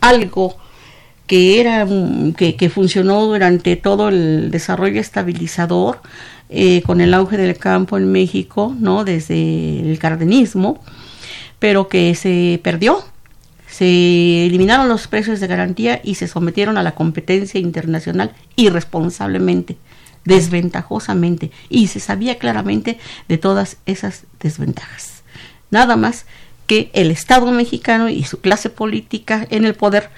[0.00, 0.56] Algo
[1.28, 6.00] que era mm, que, funcionó durante todo el desarrollo estabilizador
[6.48, 9.04] eh, con el auge del campo en México, ¿no?
[9.04, 10.82] Desde el cardenismo,
[11.60, 13.04] pero que se perdió.
[13.68, 19.76] Se eliminaron los precios de garantía y se sometieron a la competencia internacional irresponsablemente,
[20.24, 25.22] desventajosamente, y se sabía claramente de todas esas desventajas.
[25.70, 26.24] Nada más
[26.68, 30.10] que el Estado mexicano y su clase política en el poder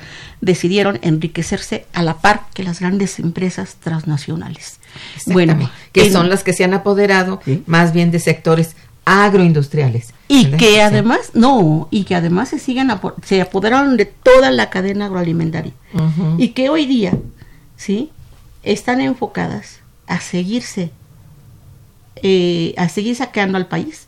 [0.42, 4.80] decidieron enriquecerse a la par que las grandes empresas transnacionales.
[5.26, 7.62] Bueno, que en- son las que se han apoderado Sí.
[7.66, 10.12] más bien de sectores agroindustriales.
[10.28, 10.58] y ¿verdad?
[10.58, 15.06] que además, no, y que además se siguen apo- se apoderaron de toda la cadena
[15.06, 15.72] agroalimentaria.
[16.38, 17.14] Y que hoy día,
[17.76, 18.10] ¿sí?
[18.62, 20.90] Están enfocadas a seguirse,
[22.22, 24.06] eh, a seguir saqueando al país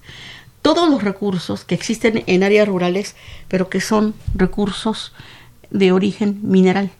[0.63, 3.17] todos los recursos que existen en áreas rurales,
[3.49, 5.13] pero que son recursos
[5.71, 6.91] de origen mineral.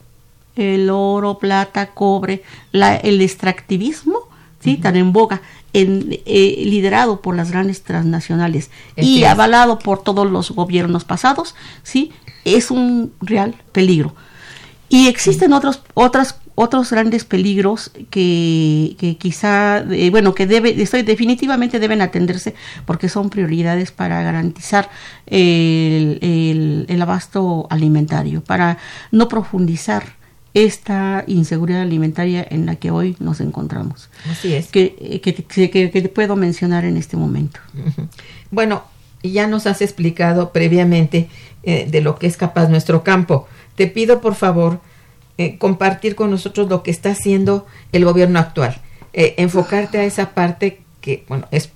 [0.55, 4.19] El oro, plata, cobre, la- el extractivismo,
[4.59, 4.77] ¿sí?
[4.77, 5.41] Tan en boga,
[5.73, 12.11] en, eh, liderado por las grandes transnacionales y avalado por todos los gobiernos pasados, ¿sí?
[12.45, 14.13] Es un real peligro.
[14.89, 21.01] Y existen otros, otras, otros grandes peligros que, que quizá, eh, bueno, que debe, estoy,
[21.01, 22.53] definitivamente deben atenderse
[22.85, 24.89] porque son prioridades para garantizar
[25.25, 28.77] el, el- el abasto alimentario, para
[29.11, 30.03] no profundizar
[30.53, 34.67] esta inseguridad alimentaria en la que hoy nos encontramos, Así es.
[34.67, 37.59] que, que, que- que- puedo mencionar en este momento.
[38.51, 38.83] Bueno,
[39.23, 41.29] ya nos has explicado previamente
[41.63, 43.47] eh, de lo que es capaz nuestro campo.
[43.75, 44.79] Te pido, por favor,
[45.37, 48.79] eh, compartir con nosotros lo que está haciendo el gobierno actual.
[49.13, 51.69] Eh, enfocarte a esa parte que, bueno, es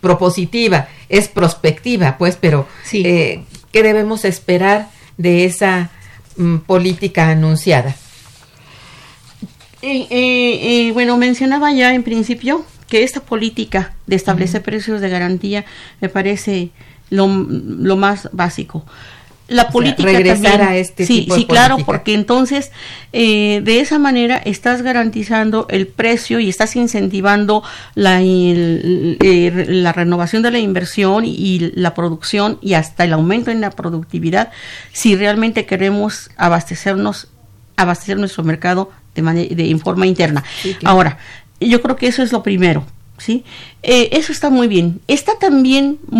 [0.00, 3.02] propositiva, es prospectiva, pues, pero Sí.
[3.04, 5.90] eh, ¿qué debemos esperar de esa
[6.36, 7.94] mm, política anunciada?
[10.92, 15.64] Bueno, mencionaba ya en principio que esta política de establecer precios de garantía
[16.00, 16.70] me parece
[17.10, 18.84] lo, lo más básico.
[19.48, 22.70] La O sea, política regresar también- a este sí, tipo de sí, claro, porque entonces
[23.14, 27.62] eh, de esa manera estás garantizando el precio y estás incentivando
[27.94, 33.50] la, el- eh, la renovación de la inversión y la producción y hasta el aumento
[33.50, 34.50] en la productividad
[34.92, 37.28] si realmente queremos abastecernos
[37.76, 40.44] abastecer nuestro mercado de, de en forma interna.
[40.62, 40.94] Sí, claro.
[40.94, 41.18] Ahora,
[41.60, 42.84] yo creo que eso es lo primero,
[43.18, 43.44] ¿sí?
[43.82, 45.00] Eh, eso está muy bien.
[45.08, 46.18] Está también mm,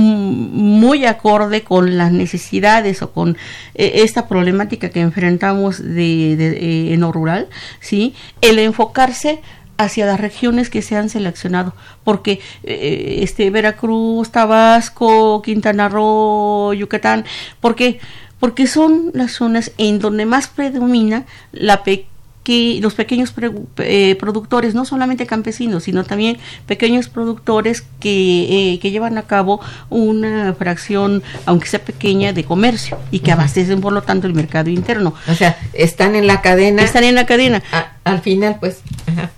[0.80, 3.36] muy acorde con las necesidades o con
[3.74, 7.48] eh, esta problemática que enfrentamos de, eh, en lo rural,
[7.80, 8.14] ¿sí?
[8.40, 9.40] El enfocarse
[9.78, 11.72] hacia las regiones que se han seleccionado,
[12.02, 17.24] porque este Veracruz, Tabasco, Quintana Roo, Yucatán,
[17.60, 18.00] ¿por qué?
[18.40, 22.06] Porque son las zonas en donde más predomina la pe-
[22.48, 28.78] que los pequeños pre- eh, productores, no solamente campesinos, sino también pequeños productores que, eh,
[28.80, 33.92] que llevan a cabo una fracción, aunque sea pequeña, de comercio y que abastecen, por
[33.92, 35.12] lo tanto, el mercado interno.
[35.30, 36.82] O sea, están en la cadena.
[36.82, 37.62] Están en la cadena.
[37.70, 39.30] a- al final, pues, ajá,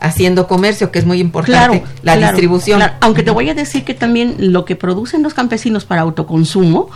[0.00, 2.80] haciendo comercio, que es muy importante, Claro, la claro, distribución.
[2.80, 2.94] claro.
[3.02, 6.90] Aunque te voy a decir que también lo que producen los campesinos para autoconsumo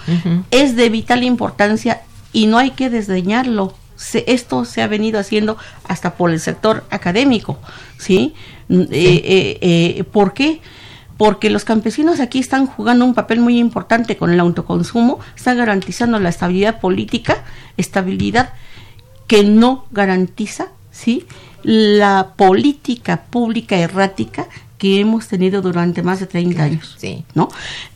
[0.51, 2.01] es de vital importancia
[2.33, 3.75] y no hay que desdeñarlo.
[3.97, 5.57] Se- esto se ha venido haciendo
[5.88, 7.59] hasta por el sector académico,
[7.99, 8.34] ¿sí?
[8.68, 9.59] Mm, eh, eh,
[9.99, 10.61] eh, ¿Por qué?
[11.16, 16.18] Porque los campesinos aquí están jugando un papel muy importante con el autoconsumo, están garantizando
[16.18, 17.45] la estabilidad política,
[17.76, 18.55] estabilidad
[19.28, 21.24] que no garantiza ¿sí?
[21.62, 26.97] la política pública errática que hemos tenido durante más de 30 años.
[26.99, 27.24] Sí.
[27.34, 27.49] ¿no?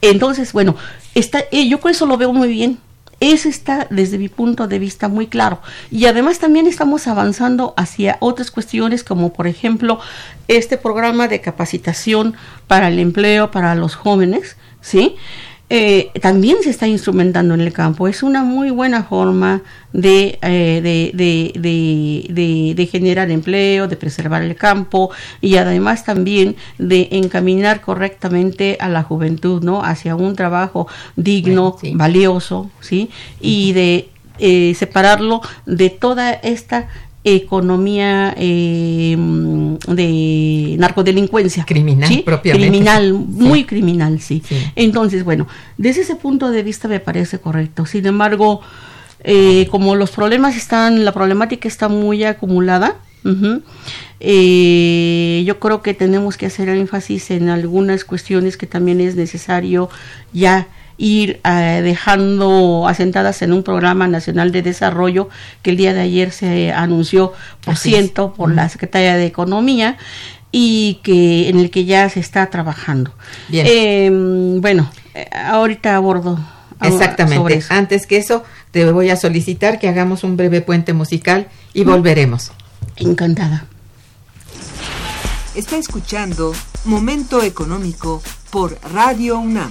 [0.03, 0.77] Entonces, bueno,
[1.15, 2.79] está, eh, yo por eso lo veo muy bien.
[3.21, 5.61] Eso está desde mi punto de vista muy claro.
[5.91, 9.99] Y además también estamos avanzando hacia otras cuestiones como por ejemplo
[10.49, 12.35] este programa de capacitación
[12.67, 15.17] para el empleo para los jóvenes, ¿sí?
[15.69, 18.07] Eh, también se está instrumentando en el campo.
[18.07, 19.63] Es una muy buena forma
[19.93, 25.11] de, eh, de, de, de, generar empleo, de preservar el campo
[25.41, 29.83] y además también de encaminar correctamente a la juventud, ¿no?
[29.83, 30.87] Hacia un trabajo
[31.17, 31.93] digno, Bueno, sí.
[31.97, 33.11] valioso, ¿sí?
[33.41, 34.09] Y de
[34.39, 36.89] eh, separarlo de toda esta
[37.27, 39.17] economía eh,
[39.89, 41.65] de narcodelincuencia.
[41.65, 42.23] Criminal, ¿sí?
[42.25, 42.69] propiamente.
[42.69, 44.43] Criminal, muy criminal, sí.
[44.47, 44.57] Sí.
[44.77, 47.85] Entonces, bueno, desde ese punto de vista me parece correcto.
[47.85, 48.61] Sin embargo,
[49.25, 52.95] eh, como los problemas están, la problemática está muy acumulada,
[54.21, 59.91] eh, yo creo que tenemos que hacer énfasis en algunas cuestiones que también es necesario
[60.33, 60.69] ya
[60.99, 65.29] ir eh, dejando asentadas en un programa nacional de desarrollo
[65.63, 67.33] que el día de ayer se anunció
[67.65, 67.97] por Así es.
[67.97, 69.97] ciento por la Secretaría de Economía
[70.53, 73.13] y que en el que ya se está trabajando.
[73.49, 73.67] Bien.
[73.69, 74.11] Eh,
[74.61, 74.91] bueno,
[75.35, 76.39] ahorita abordo
[76.81, 77.37] Exactamente.
[77.37, 77.75] sobre eso.
[77.75, 82.53] Antes que eso, te voy a solicitar que hagamos un breve puente musical y volveremos.
[82.97, 83.67] Encantada.
[85.55, 89.71] Está escuchando Momento Económico por Radio UNAM.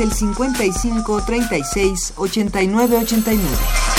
[0.00, 3.97] el 55 36 89 89.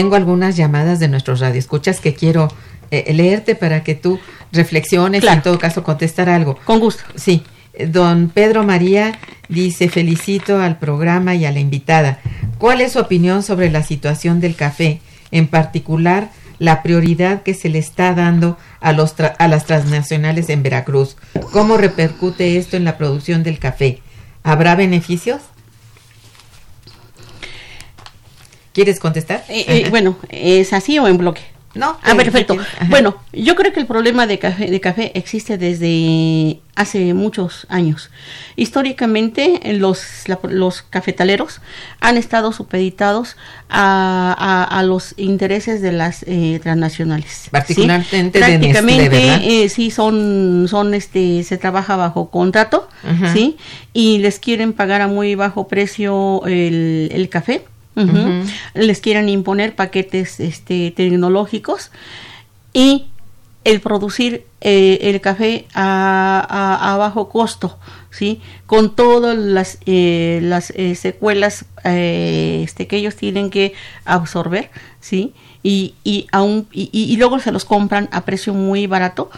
[0.00, 2.48] Tengo algunas llamadas de nuestros radioescuchas que quiero
[2.90, 4.18] eh, leerte para que tú
[4.50, 6.56] reflexiones y en todo caso contestar algo.
[6.64, 7.02] Con gusto.
[7.16, 7.42] Sí,
[7.74, 9.18] eh, don Pedro María
[9.50, 12.18] dice felicito al programa y a la invitada.
[12.56, 17.68] ¿Cuál es su opinión sobre la situación del café, en particular la prioridad que se
[17.68, 21.18] le está dando a, los tra- a las transnacionales en Veracruz?
[21.52, 24.00] ¿Cómo repercute esto en la producción del café?
[24.44, 25.42] ¿Habrá beneficios?
[28.72, 29.44] ¿Quieres contestar?
[29.48, 31.42] Eh, eh, bueno, ¿es así o en bloque?
[31.74, 31.96] no.
[32.02, 32.56] Ah, perfecto.
[32.88, 38.10] Bueno, yo creo que el problema de café, de café existe desde hace muchos años.
[38.56, 41.60] Históricamente, eh, los, la- los cafetaleros
[42.00, 43.36] han estado supeditados
[43.68, 47.30] a, a- a los intereses de las eh, transnacionales.
[47.44, 47.50] ¿sí?
[47.50, 53.32] Particularmente de Nestlé, Prácticamente, eh, sí, son, son, este, se trabaja bajo contrato, Ajá.
[53.32, 53.56] ¿sí?
[53.92, 57.64] Y les quieren pagar a muy bajo precio el, el café.
[58.74, 61.90] Les quieren imponer paquetes este, tecnológicos
[62.72, 63.06] y
[63.64, 67.78] el producir eh, el café a, bajo costo,
[68.10, 68.40] ¿sí?
[68.66, 73.74] Con todas las, eh, las eh, secuelas este, que ellos tienen que
[74.04, 74.70] absorber,
[75.00, 75.34] ¿sí?
[75.62, 76.26] Y, y-
[76.72, 79.30] y luego se los compran a precio muy barato.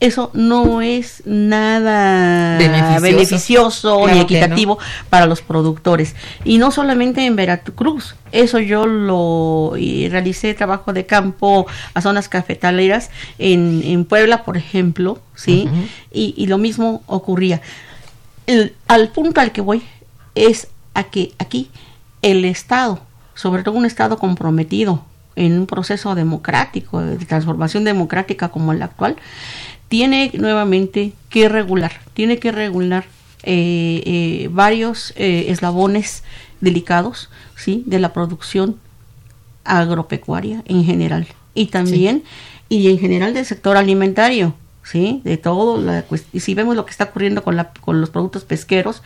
[0.00, 3.00] Eso no es nada Beneficioso.
[3.02, 4.24] beneficioso, Claro ni no.
[4.24, 4.78] equitativo
[5.10, 6.14] para los productores.
[6.44, 12.30] Y no solamente en Veracruz, eso yo lo y realicé trabajo de campo a zonas
[12.30, 15.68] cafetaleras en, en Puebla, por ejemplo, ¿sí?
[16.10, 17.60] Y, y lo mismo ocurría.
[18.46, 19.82] El- al punto al que voy
[20.34, 21.70] es a que aquí
[22.22, 23.00] el Estado,
[23.34, 25.04] sobre todo un Estado comprometido
[25.36, 29.16] en un proceso democrático, de transformación democrática como el actual,
[29.90, 33.04] tiene nuevamente que regular, tiene que regular
[33.42, 36.22] eh, eh, varios eh, eslabones
[36.62, 37.82] delicados, ¿sí?
[37.86, 38.76] De la producción
[39.64, 42.22] agropecuaria en general y también
[42.68, 45.20] y en general del sector alimentario, ¿sí?
[45.24, 48.44] De todo la y si vemos lo que está ocurriendo con la con los productos
[48.44, 49.02] pesqueros,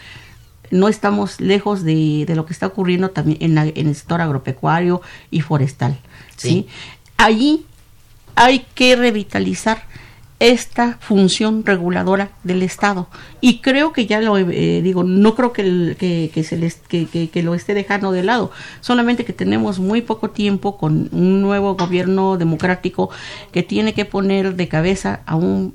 [0.70, 4.20] no estamos lejos de, de lo que está ocurriendo también en, la- en el sector
[4.20, 5.98] agropecuario y forestal,
[6.36, 6.48] ¿sí?
[6.48, 6.66] Sí.
[7.16, 7.64] Allí
[8.34, 9.84] hay que revitalizar
[10.40, 13.08] esta función reguladora del Estado.
[13.40, 16.74] Y creo que ya lo eh, digo, no creo que, el- que, que se les,
[16.74, 21.40] que, que- lo esté dejando de lado, solamente que tenemos muy poco tiempo con un
[21.40, 23.10] nuevo gobierno democrático
[23.52, 25.72] que tiene que poner de cabeza a un,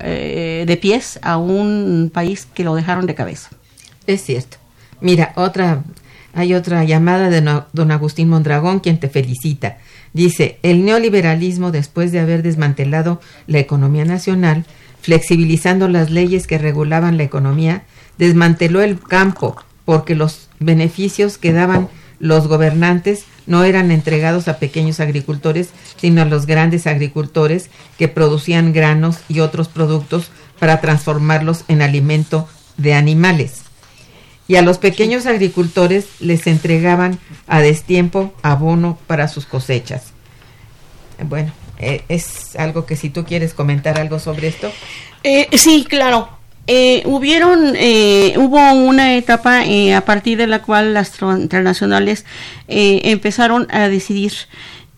[0.00, 3.50] eh, de pies a un país que lo dejaron de cabeza.
[4.06, 4.56] Es cierto.
[5.00, 5.82] Mira, otra,
[6.34, 7.40] hay otra llamada de
[7.72, 9.78] don Agustín Mondragón, quien te felicita.
[10.12, 14.66] Dice, el neoliberalismo, después de haber desmantelado la economía nacional,
[15.00, 17.84] flexibilizando las leyes que regulaban la economía,
[18.18, 21.88] desmanteló el campo, porque los beneficios que daban
[22.18, 28.72] los gobernantes no eran entregados a pequeños agricultores, sino a los grandes agricultores que producían
[28.72, 33.71] granos y otros productos para transformarlos en alimento de animales
[34.48, 40.12] y a los pequeños agricultores les entregaban a destiempo abono para sus cosechas.
[41.24, 44.70] Bueno, eh, es algo que si tú quieres comentar algo sobre esto.
[45.22, 46.28] Eh, sí, claro.
[46.68, 52.24] Eh, hubieron, eh, hubo una etapa eh, a partir de la cual las tran- transnacionales
[52.68, 54.32] eh, empezaron a decidir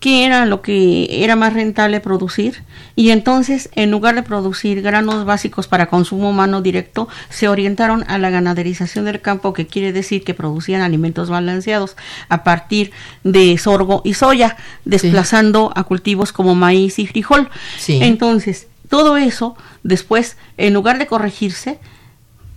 [0.05, 2.61] qué era lo que era más rentable producir.
[2.95, 8.19] Y entonces en lugar de producir granos básicos para consumo humano directo se orientaron a
[8.19, 11.97] la ganaderización del campo que quiere decir que producían alimentos balanceados
[12.29, 12.91] a partir
[13.23, 17.49] de sorgo y soya desplazando a cultivos como maíz y frijol.
[17.79, 17.97] Sí.
[18.03, 21.79] entonces todo eso después en lugar de corregirse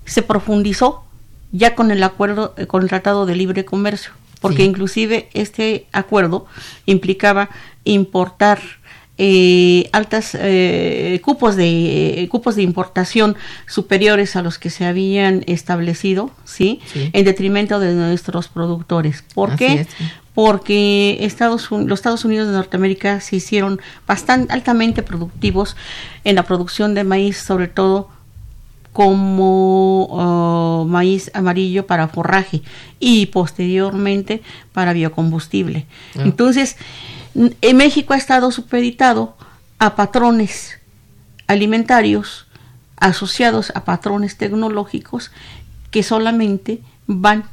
[0.04, 1.02] se profundizó
[1.52, 4.68] ya con el acuerdo eh, con el tratado de libre comercio porque Sí.
[4.68, 6.46] inclusive este acuerdo
[6.86, 7.50] implicaba
[7.84, 8.60] importar
[9.20, 13.34] eh, altas eh, cupos de eh, cupos de importación
[13.66, 16.80] superiores a los que se habían establecido, ¿sí?
[16.92, 17.10] Sí.
[17.12, 19.24] En detrimento de nuestros productores.
[19.34, 19.72] ¿Por Así qué?
[19.80, 20.04] es, sí.
[20.34, 25.74] Porque Estados los Estados Unidos de Norteamérica se hicieron bastante altamente productivos
[26.22, 28.08] en la producción de maíz, sobre todo
[28.98, 32.62] como uh, maíz amarillo para forraje
[32.98, 34.42] y posteriormente
[34.72, 35.86] para biocombustible.
[36.16, 36.22] Ah.
[36.24, 36.74] Entonces,
[37.36, 39.36] en México ha estado supeditado
[39.78, 40.80] a patrones
[41.46, 42.48] alimentarios
[42.96, 45.30] asociados a patrones tecnológicos
[45.92, 47.44] que solamente van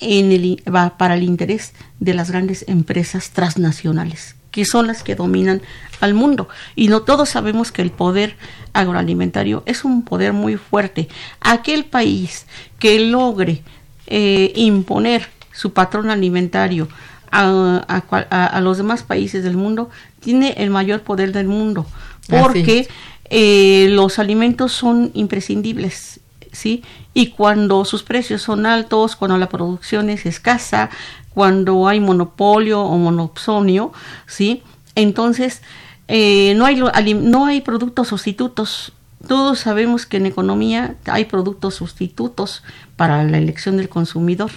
[0.00, 5.02] en el, i- va para el interés de las grandes empresas transnacionales, que son las
[5.02, 5.60] que dominan
[6.00, 6.48] al mundo.
[6.76, 8.36] Y no todos sabemos que el poder
[8.72, 11.08] agroalimentario es un poder muy fuerte.
[11.40, 12.46] Aquel país
[12.78, 13.62] que logre
[14.06, 16.88] eh, imponer su patrón alimentario
[17.30, 19.90] a, a cual- a- a los demás países del mundo
[20.20, 21.84] tiene el mayor poder del mundo,
[22.28, 22.88] porque
[23.30, 26.20] eh, los alimentos son imprescindibles,
[26.58, 26.82] ¿sí?
[27.14, 30.90] Y cuando sus precios son altos, cuando la producción es escasa,
[31.34, 33.92] cuando hay monopolio o monopsonio,
[34.26, 34.62] ¿sí?
[34.94, 35.62] Entonces,
[36.08, 38.92] eh, no, hay, no hay productos sustitutos.
[39.26, 42.62] Todos sabemos que en economía hay productos sustitutos
[42.96, 44.50] para la elección del consumidor.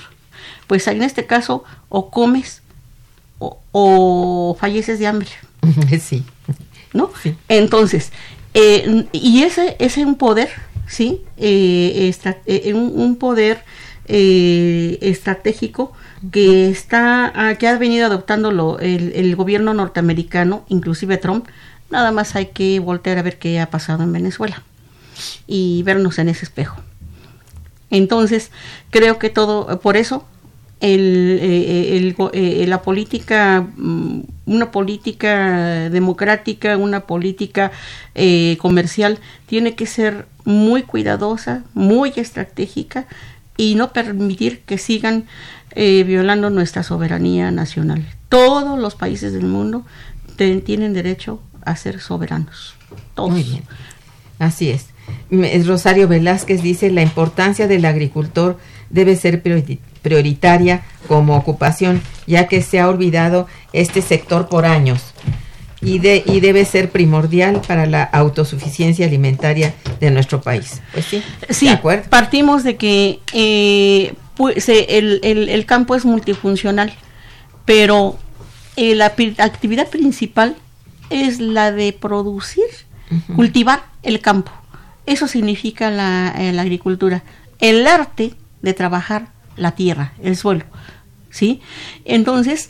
[0.67, 2.61] Pues en este caso, o comes
[3.39, 5.29] o, o falleces de hambre.
[6.01, 6.25] sí.
[6.93, 7.11] ¿no?
[7.21, 7.35] Sí.
[7.47, 8.11] Entonces,
[8.53, 10.49] eh, y ese es un poder,
[10.91, 11.21] ¿sí?
[11.37, 13.63] Eh, estra- eh, un, un poder
[14.07, 15.93] eh, estratégico
[16.31, 21.47] que está, ah, que ha venido adoptando lo- el, el gobierno norteamericano, inclusive Trump.
[21.89, 24.63] Nada más hay que voltear a ver qué ha pasado en Venezuela
[25.47, 26.81] y vernos en ese espejo.
[27.89, 28.51] Entonces,
[28.89, 30.25] creo que todo, por eso,
[30.81, 37.71] el, eh, el go- eh, la política, mm, una política democrática, una política
[38.15, 43.05] eh, comercial, tiene que ser muy cuidadosa, muy estratégica
[43.57, 45.25] y no permitir que sigan
[45.75, 48.05] eh, violando nuestra soberanía nacional.
[48.27, 49.85] Todos los países del mundo
[50.65, 52.73] tienen derecho a ser soberanos.
[53.13, 53.39] Todos.
[54.39, 54.87] Así es.
[55.67, 58.57] Rosario Velázquez dice, la importancia del agricultor
[58.89, 65.13] debe ser priori- prioritaria como ocupación, ya que se ha olvidado este sector por años
[65.81, 70.81] y, de, y debe ser primordial para la autosuficiencia alimentaria de nuestro país.
[70.93, 72.09] Pues sí, Sí, de acuerdo.
[72.09, 76.93] partimos de que eh, pu- se- el, el- el campo es multifuncional,
[77.65, 78.17] pero
[78.75, 79.05] eh, la
[79.37, 80.55] actividad principal
[81.09, 82.63] es la de producir,
[83.35, 84.51] cultivar el campo.
[85.05, 87.23] Eso significa la, eh, la agricultura,
[87.59, 89.27] el arte de trabajar
[89.57, 90.65] la tierra, el suelo,
[91.29, 91.61] ¿sí?
[92.05, 92.69] Entonces,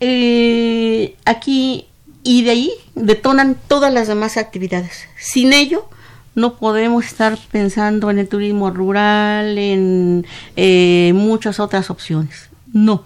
[0.00, 1.86] eh, aquí
[2.22, 5.08] y de ahí detonan todas las demás actividades.
[5.18, 5.88] Sin ello,
[6.34, 10.26] no podemos estar pensando en el turismo rural, en
[10.56, 12.50] eh, muchas otras opciones.
[12.72, 13.04] No,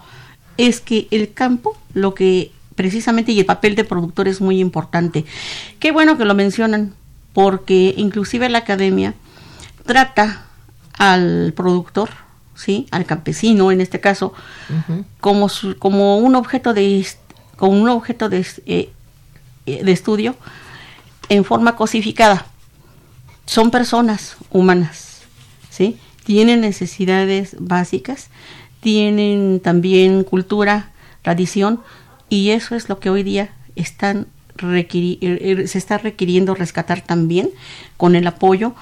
[0.57, 5.25] es que el campo, lo que precisamente, y el papel de productor es muy importante.
[5.79, 6.93] Qué bueno que lo mencionan,
[7.33, 9.13] porque inclusive la academia
[9.85, 10.45] trata
[10.97, 12.09] al productor,
[12.55, 12.87] ¿sí?
[12.91, 14.33] al campesino en este caso,
[15.19, 17.05] como, su- como un objeto de,
[17.57, 18.89] como un objeto de, eh,
[19.65, 20.35] eh, de estudio
[21.29, 22.45] en forma cosificada.
[23.45, 25.21] Son personas humanas,
[25.69, 25.97] ¿sí?
[26.23, 28.29] Tienen necesidades básicas,
[28.79, 30.91] tienen también cultura,
[31.21, 31.81] tradición,
[32.29, 34.27] y eso es lo que hoy día están
[34.57, 37.49] requiri- eh, se está requiriendo rescatar también
[37.97, 38.73] con el apoyo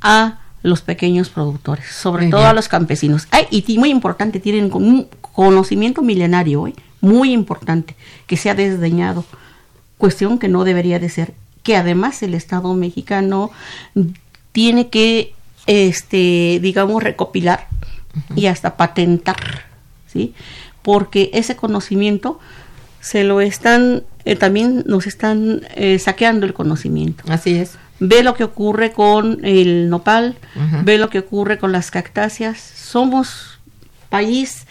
[0.00, 3.26] a los pequeños productores, sobre todo a los campesinos.
[3.30, 6.74] Ay, y muy importante, tienen un conocimiento milenario, ¿eh?
[7.00, 7.96] muy importante,
[8.26, 9.24] que se ha desdeñado,
[9.98, 13.50] cuestión que no debería de ser, que además el Estado mexicano
[14.52, 15.34] tiene que,
[15.66, 17.66] este, digamos, recopilar
[18.36, 19.64] y hasta patentar,
[20.12, 20.34] ¿sí?
[20.82, 22.38] Porque ese conocimiento
[23.00, 27.78] se lo están, eh, también nos están eh, saqueando el conocimiento Así es.
[28.04, 30.36] Ve lo que ocurre con el nopal,
[30.84, 32.58] ve lo que ocurre con las cactáceas.
[32.60, 33.58] Somos
[34.08, 34.66] país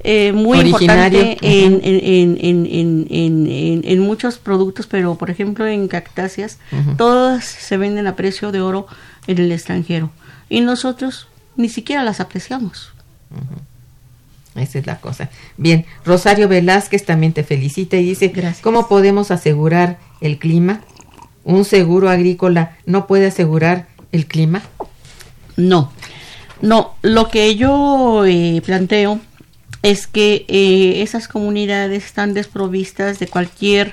[0.00, 1.80] eh, muy Originario, importante en, ajá.
[1.84, 6.58] en, en, en, en, en- en- en muchos productos, pero por ejemplo en cactáceas,
[6.96, 8.86] todas se venden a precio de oro
[9.26, 10.10] en el extranjero.
[10.48, 12.92] Y nosotros ni siquiera las apreciamos.
[14.54, 15.28] Esa es la cosa.
[15.56, 18.62] Bien, Rosario Velázquez también te felicita y dice, Gracias.
[18.62, 20.80] ¿cómo podemos asegurar el clima?
[21.46, 24.64] ¿Un seguro agrícola no puede asegurar el clima?
[25.56, 25.92] No,
[26.60, 29.20] no, lo que yo eh, planteo
[29.82, 33.92] es que eh, esas comunidades están desprovistas de cualquier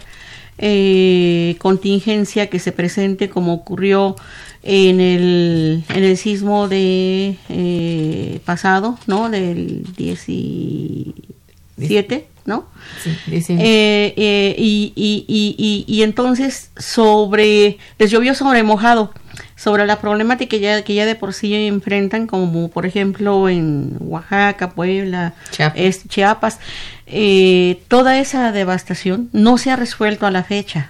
[0.57, 4.15] eh, contingencia que se presente como ocurrió
[4.63, 9.29] en el, en el sismo de eh, pasado, ¿no?
[9.29, 12.65] Del 17, ¿no?
[13.03, 19.13] Sí, dice- Eh, eh, y, y, y, y, entonces sobre, les llovió sobre mojado,
[19.55, 23.95] sobre la problemática que ya, que ya de por sí enfrentan, como por ejemplo en
[23.99, 25.79] Oaxaca, Puebla, Chiapas.
[25.79, 26.59] es- Chiapas,
[27.07, 30.89] eh, toda esa devastación no se ha resuelto a la fecha.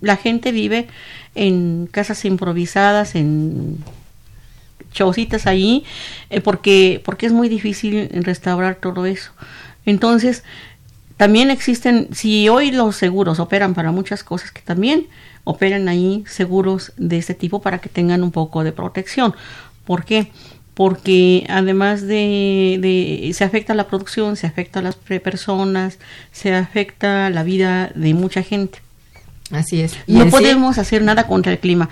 [0.00, 0.88] La gente vive
[1.34, 3.78] en casas improvisadas, en
[4.92, 5.84] chocitas allí,
[6.42, 9.30] porque, porque es muy difícil restaurar todo eso.
[9.84, 10.42] Entonces,
[11.16, 15.06] también existen, si hoy los seguros operan para muchas cosas, que también
[15.44, 19.34] operan ahí seguros de este tipo para que tengan un poco de protección.
[19.84, 20.30] ¿Por qué?
[20.74, 25.98] Porque además de, de- se afecta la producción, se afecta a las personas,
[26.32, 28.80] se afecta la vida de mucha gente.
[29.52, 29.94] Así es.
[30.08, 31.88] Y No en sí- podemos hacer nada contra el clima.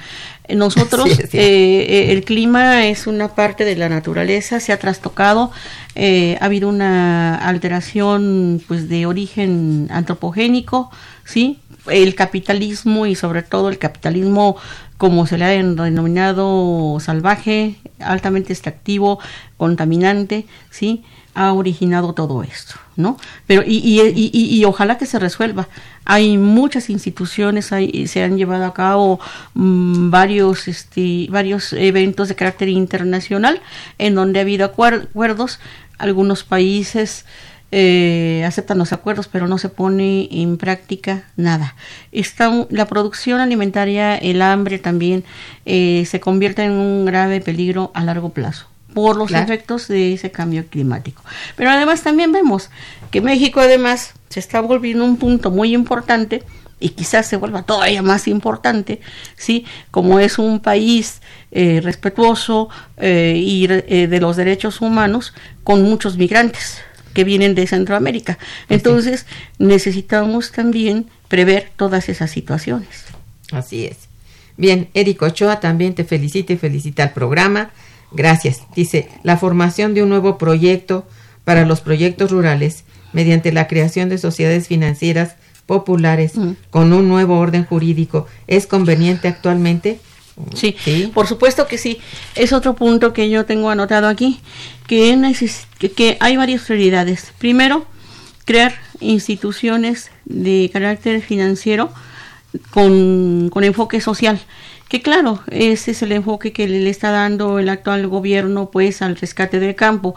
[0.48, 4.78] Eh, Nosotros, Sí, eh, eh, el clima es una parte de la naturaleza, se ha
[4.78, 5.52] trastocado,
[5.94, 10.90] eh, ha habido una alteración pues de origen antropogénico,
[11.24, 11.60] ¿sí?
[11.86, 14.56] El capitalismo y sobre todo el capitalismo
[14.96, 19.18] como se le ha denominado salvaje, altamente extractivo,
[19.56, 21.04] contaminante, ¿sí?
[21.34, 23.16] Ha originado todo esto, ¿no?
[23.46, 24.30] Pero y, y, y,
[24.60, 25.68] y- ojalá que se resuelva.
[26.04, 29.18] Hay muchas instituciones, hay, se han llevado a cabo
[29.54, 33.60] mm, varios, este, varios eventos de carácter internacional
[33.98, 35.58] en donde ha habido acuer- acuerdos.
[35.98, 37.24] Algunos países
[37.72, 41.74] eh, aceptan los acuerdos, pero no se pone en práctica nada.
[42.12, 45.24] Está, la producción alimentaria, el hambre también
[45.66, 49.44] eh, se convierte en un grave peligro a largo plazo por los Claro.
[49.44, 51.22] efectos de ese cambio climático.
[51.56, 52.70] Pero además también vemos
[53.10, 56.42] que México además se está volviendo un punto muy importante
[56.80, 59.00] y quizás se vuelva todavía más importante,
[59.36, 59.64] ¿sí?
[59.90, 61.20] Como es un país
[61.50, 65.32] eh, respetuoso eh, y re- eh, de los derechos humanos
[65.62, 66.78] con muchos migrantes
[67.14, 68.38] que vienen de Centroamérica.
[68.68, 69.24] Entonces
[69.58, 73.04] necesitamos también prever todas esas situaciones.
[73.52, 73.96] Así es.
[74.56, 77.70] Bien, Eric Ochoa también te felicita y felicita al programa.
[78.14, 78.62] Gracias.
[78.74, 81.06] Dice, la formación de un nuevo proyecto
[81.44, 85.36] para los proyectos rurales mediante la creación de sociedades financieras
[85.66, 86.52] populares Mm.
[86.70, 89.98] con un nuevo orden jurídico es conveniente actualmente.
[90.54, 91.10] Sí, Sí.
[91.14, 91.98] por supuesto que sí.
[92.34, 94.40] Es otro punto que yo tengo anotado aquí,
[94.86, 95.16] que,
[95.78, 97.32] que, que hay varias prioridades.
[97.38, 97.86] Primero,
[98.44, 101.90] crear instituciones de carácter financiero
[102.70, 104.40] con, con enfoque social.
[104.88, 109.16] Que claro, ese es el enfoque que le está dando el actual gobierno pues al
[109.16, 110.14] rescate del campo.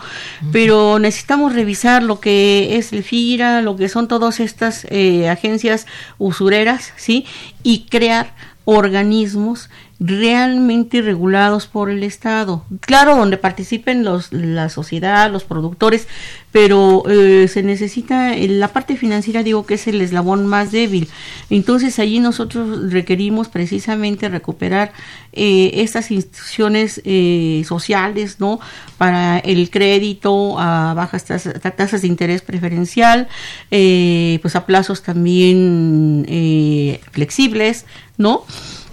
[0.52, 5.88] Pero necesitamos revisar lo que es el FIRA, lo que son todas estas eh, agencias
[6.18, 7.26] usureras, ¿sí?
[7.64, 8.34] Y crear
[8.66, 12.64] organismos realmente regulados por el Estado.
[12.82, 16.08] Claro, donde participen los, la sociedad, los productores,
[16.52, 21.08] pero eh, se necesita, la parte financiera digo que es el eslabón más débil.
[21.50, 24.94] Entonces allí nosotros requerimos precisamente recuperar
[25.34, 28.60] eh, estas instituciones eh, sociales, ¿no?
[28.98, 33.28] Para el crédito a bajas tasas, tasas de interés preferencial,
[33.72, 37.86] eh, pues a plazos también eh, flexibles,
[38.18, 38.44] ¿no?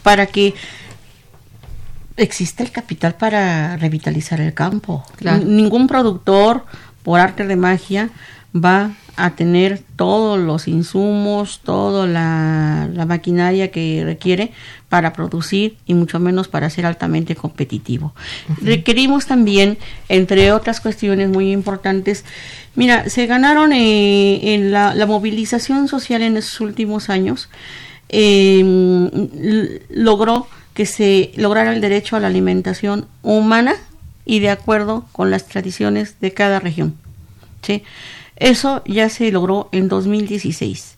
[0.02, 0.54] Para que
[2.16, 5.04] existe el capital para revitalizar el campo.
[5.16, 5.44] Claro.
[5.44, 6.64] Ningún productor,
[7.02, 8.10] por arte de magia,
[8.54, 14.52] va a tener todos los insumos, toda la, la maquinaria que requiere
[14.88, 18.14] para producir y mucho menos para ser altamente competitivo.
[18.60, 22.24] Requerimos también, entre otras cuestiones muy importantes,
[22.74, 27.48] mira, se ganaron eh, en la, la movilización social en estos últimos años,
[28.08, 33.74] eh, logró que se lograra el derecho a la alimentación humana
[34.26, 36.94] y de acuerdo con las tradiciones de cada región.
[37.62, 37.82] ¿sí?
[38.36, 40.96] Eso ya se logró en 2016,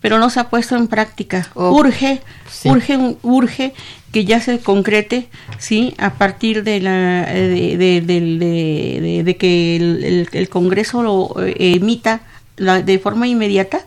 [0.00, 1.48] pero no se ha puesto en práctica.
[1.54, 2.68] Oh, urge, sí.
[2.68, 3.72] urge, urge
[4.12, 10.48] que ya se concrete, sí, a partir de la de, de- que el, el- el
[10.48, 12.20] Congreso lo eh, emita
[12.56, 13.80] la- de forma inmediata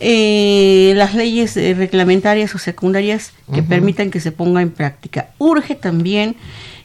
[0.00, 5.28] eh, las leyes eh, reglamentarias o secundarias que permitan que se ponga en práctica.
[5.38, 6.36] Urge también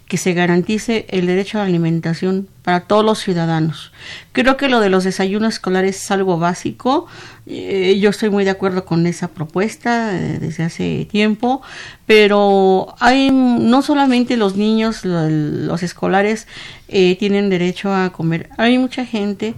[0.08, 3.94] que se garantice el derecho a la alimentación para todos los ciudadanos.
[4.34, 7.08] Creo que lo de los desayunos escolares es algo básico.
[7.48, 11.62] Eh, yo estoy muy de acuerdo con esa propuesta eh, desde hace tiempo,
[12.06, 16.46] pero hay no solamente los niños, lo- los escolares
[16.90, 18.50] eh, tienen derecho a comer.
[18.58, 19.54] Hay mucha gente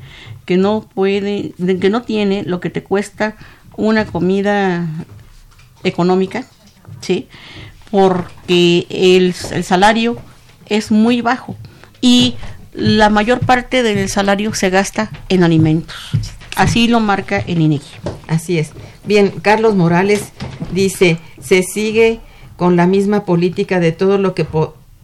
[0.45, 3.35] que no puede, de- que no tiene lo que te cuesta
[3.77, 4.87] una comida
[5.83, 6.45] económica,
[7.01, 7.27] ¿sí?
[7.91, 10.17] Porque el, el salario
[10.67, 11.55] es muy bajo
[12.01, 12.35] y
[12.73, 15.95] la mayor parte del salario se gasta en alimentos.
[16.55, 17.85] Así lo marca el INEGI.
[18.27, 18.71] Así es.
[19.05, 20.29] Bien, Carlos Morales
[20.71, 22.19] dice, se sigue
[22.57, 24.45] con la misma política de todo lo que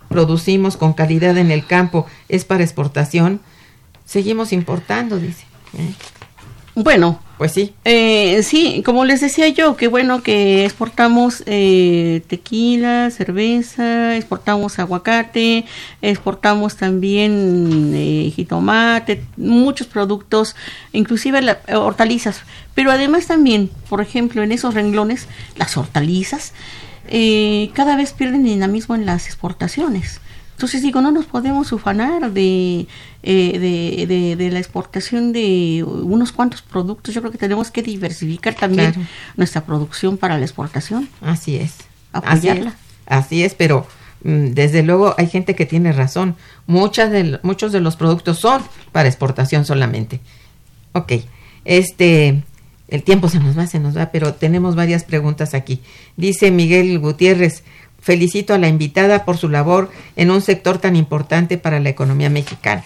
[0.07, 3.41] producimos con calidad en el campo es para exportación.
[4.10, 5.45] Seguimos importando, dice.
[5.78, 5.93] ¿eh?
[6.74, 7.76] Bueno, pues sí.
[7.86, 15.66] Eh, sí, como les decía yo, qué bueno que exportamos eh, tequila, cerveza, exportamos aguacate,
[16.01, 20.55] exportamos también eh, jitomate, muchos productos,
[20.91, 22.41] inclusive hortalizas.
[22.74, 26.53] Pero además también, por ejemplo, en esos renglones, las hortalizas
[27.10, 30.20] eh, cada vez pierden dinamismo en las exportaciones.
[30.60, 32.86] Entonces digo, no nos podemos ufanar de,
[33.24, 37.16] eh, de, de, la exportación de unos cuantos productos.
[37.16, 39.07] Yo creo que tenemos que diversificar también
[39.38, 41.07] nuestra producción para la exportación.
[41.22, 41.76] Así es.
[42.12, 42.74] Apoyarla.
[43.05, 43.88] Así, es, pero
[44.26, 46.36] mm, desde luego hay gente que tiene razón.
[46.68, 50.20] Muchas de, muchos de los productos son para exportación solamente.
[50.91, 51.14] Ok.
[51.64, 52.43] Este,
[52.89, 55.80] el tiempo se nos va, se nos va, pero tenemos varias preguntas aquí.
[56.18, 57.64] Dice Miguel Gutiérrez,
[58.01, 62.29] Felicito a la invitada por su labor en un sector tan importante para la economía
[62.29, 62.83] mexicana.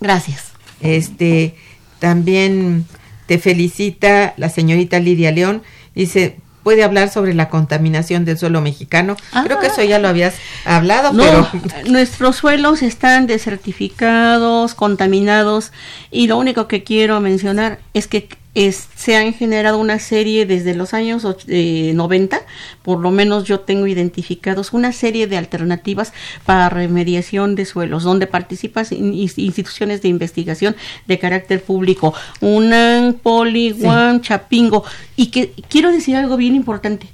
[0.00, 0.52] Gracias.
[0.80, 1.54] Este
[1.98, 2.86] también
[3.26, 5.62] te felicita la señorita Lidia León.
[5.94, 9.16] Dice, puede hablar sobre la contaminación del suelo mexicano.
[9.44, 11.48] Creo que eso ya lo habías hablado, no,
[11.86, 15.72] Nuestros suelos están desertificados, contaminados,
[16.10, 20.92] y lo único que quiero mencionar es que se han generado una serie desde los
[20.92, 22.40] años 90, eh,
[22.82, 26.12] por lo menos yo tengo identificados una serie de alternativas
[26.44, 30.74] para remediación de suelos, donde participan instituciones de investigación
[31.06, 33.76] de carácter público, UNAM, Poli,
[34.20, 34.84] Chapingo,
[35.14, 37.08] y que quiero decir algo bien importante,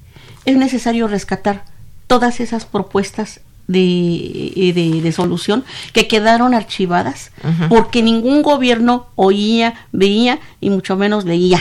[0.47, 1.65] es necesario rescatar
[2.07, 7.33] todas esas propuestas de, de, de, solución que quedaron archivadas
[7.69, 11.61] porque ningún gobierno oía, veía y mucho menos leía.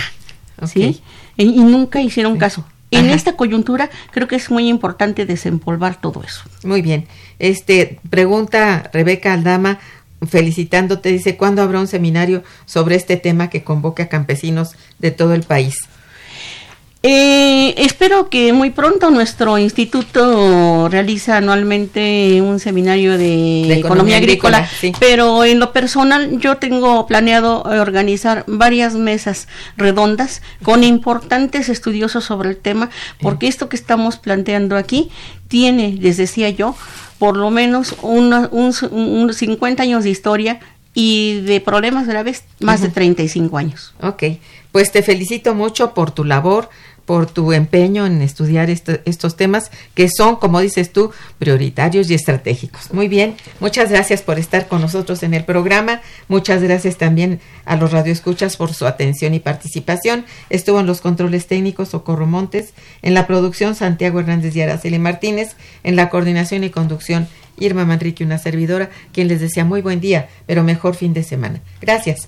[0.65, 1.01] ¿sí?
[1.37, 2.65] Y, nunca hicieron caso.
[2.91, 6.43] En esta coyuntura creo que es muy importante desempolvar todo eso.
[6.63, 7.07] Muy bien.
[7.39, 9.79] Este pregunta Rebeca Aldama
[10.25, 15.33] felicitándote dice ¿cuándo habrá un seminario sobre este tema que convoque a campesinos de todo
[15.33, 15.75] el país?
[17.07, 24.67] Eh, espero que muy pronto nuestro instituto realiza anualmente un seminario de, economía, agrícola,
[24.99, 29.47] pero en lo personal yo tengo planeado organizar varias mesas
[29.77, 32.89] redondas con importantes estudiosos sobre el tema,
[33.21, 35.11] porque esto que estamos planteando aquí
[35.47, 36.75] tiene, les decía yo,
[37.19, 40.59] por lo menos un, 50 años de historia
[40.95, 43.93] y de problemas graves más de 35 años.
[44.01, 44.23] Ok,
[44.71, 46.69] pues te felicito mucho por tu labor,
[47.05, 52.91] por tu empeño en estudiar estos temas que son, como dices tú, prioritarios y estratégicos.
[52.93, 56.01] Muy bien, muchas gracias por estar con nosotros en el programa.
[56.27, 60.25] Muchas gracias también a los radioescuchas por su atención y participación.
[60.49, 65.55] Estuvo en los controles técnicos Socorro Montes, en la producción Santiago Hernández y Araceli Martínez,
[65.83, 67.27] en la coordinación y conducción
[67.57, 71.61] Irma Manrique, una servidora, quien les desea muy buen día, pero mejor fin de semana.
[71.81, 72.27] Gracias.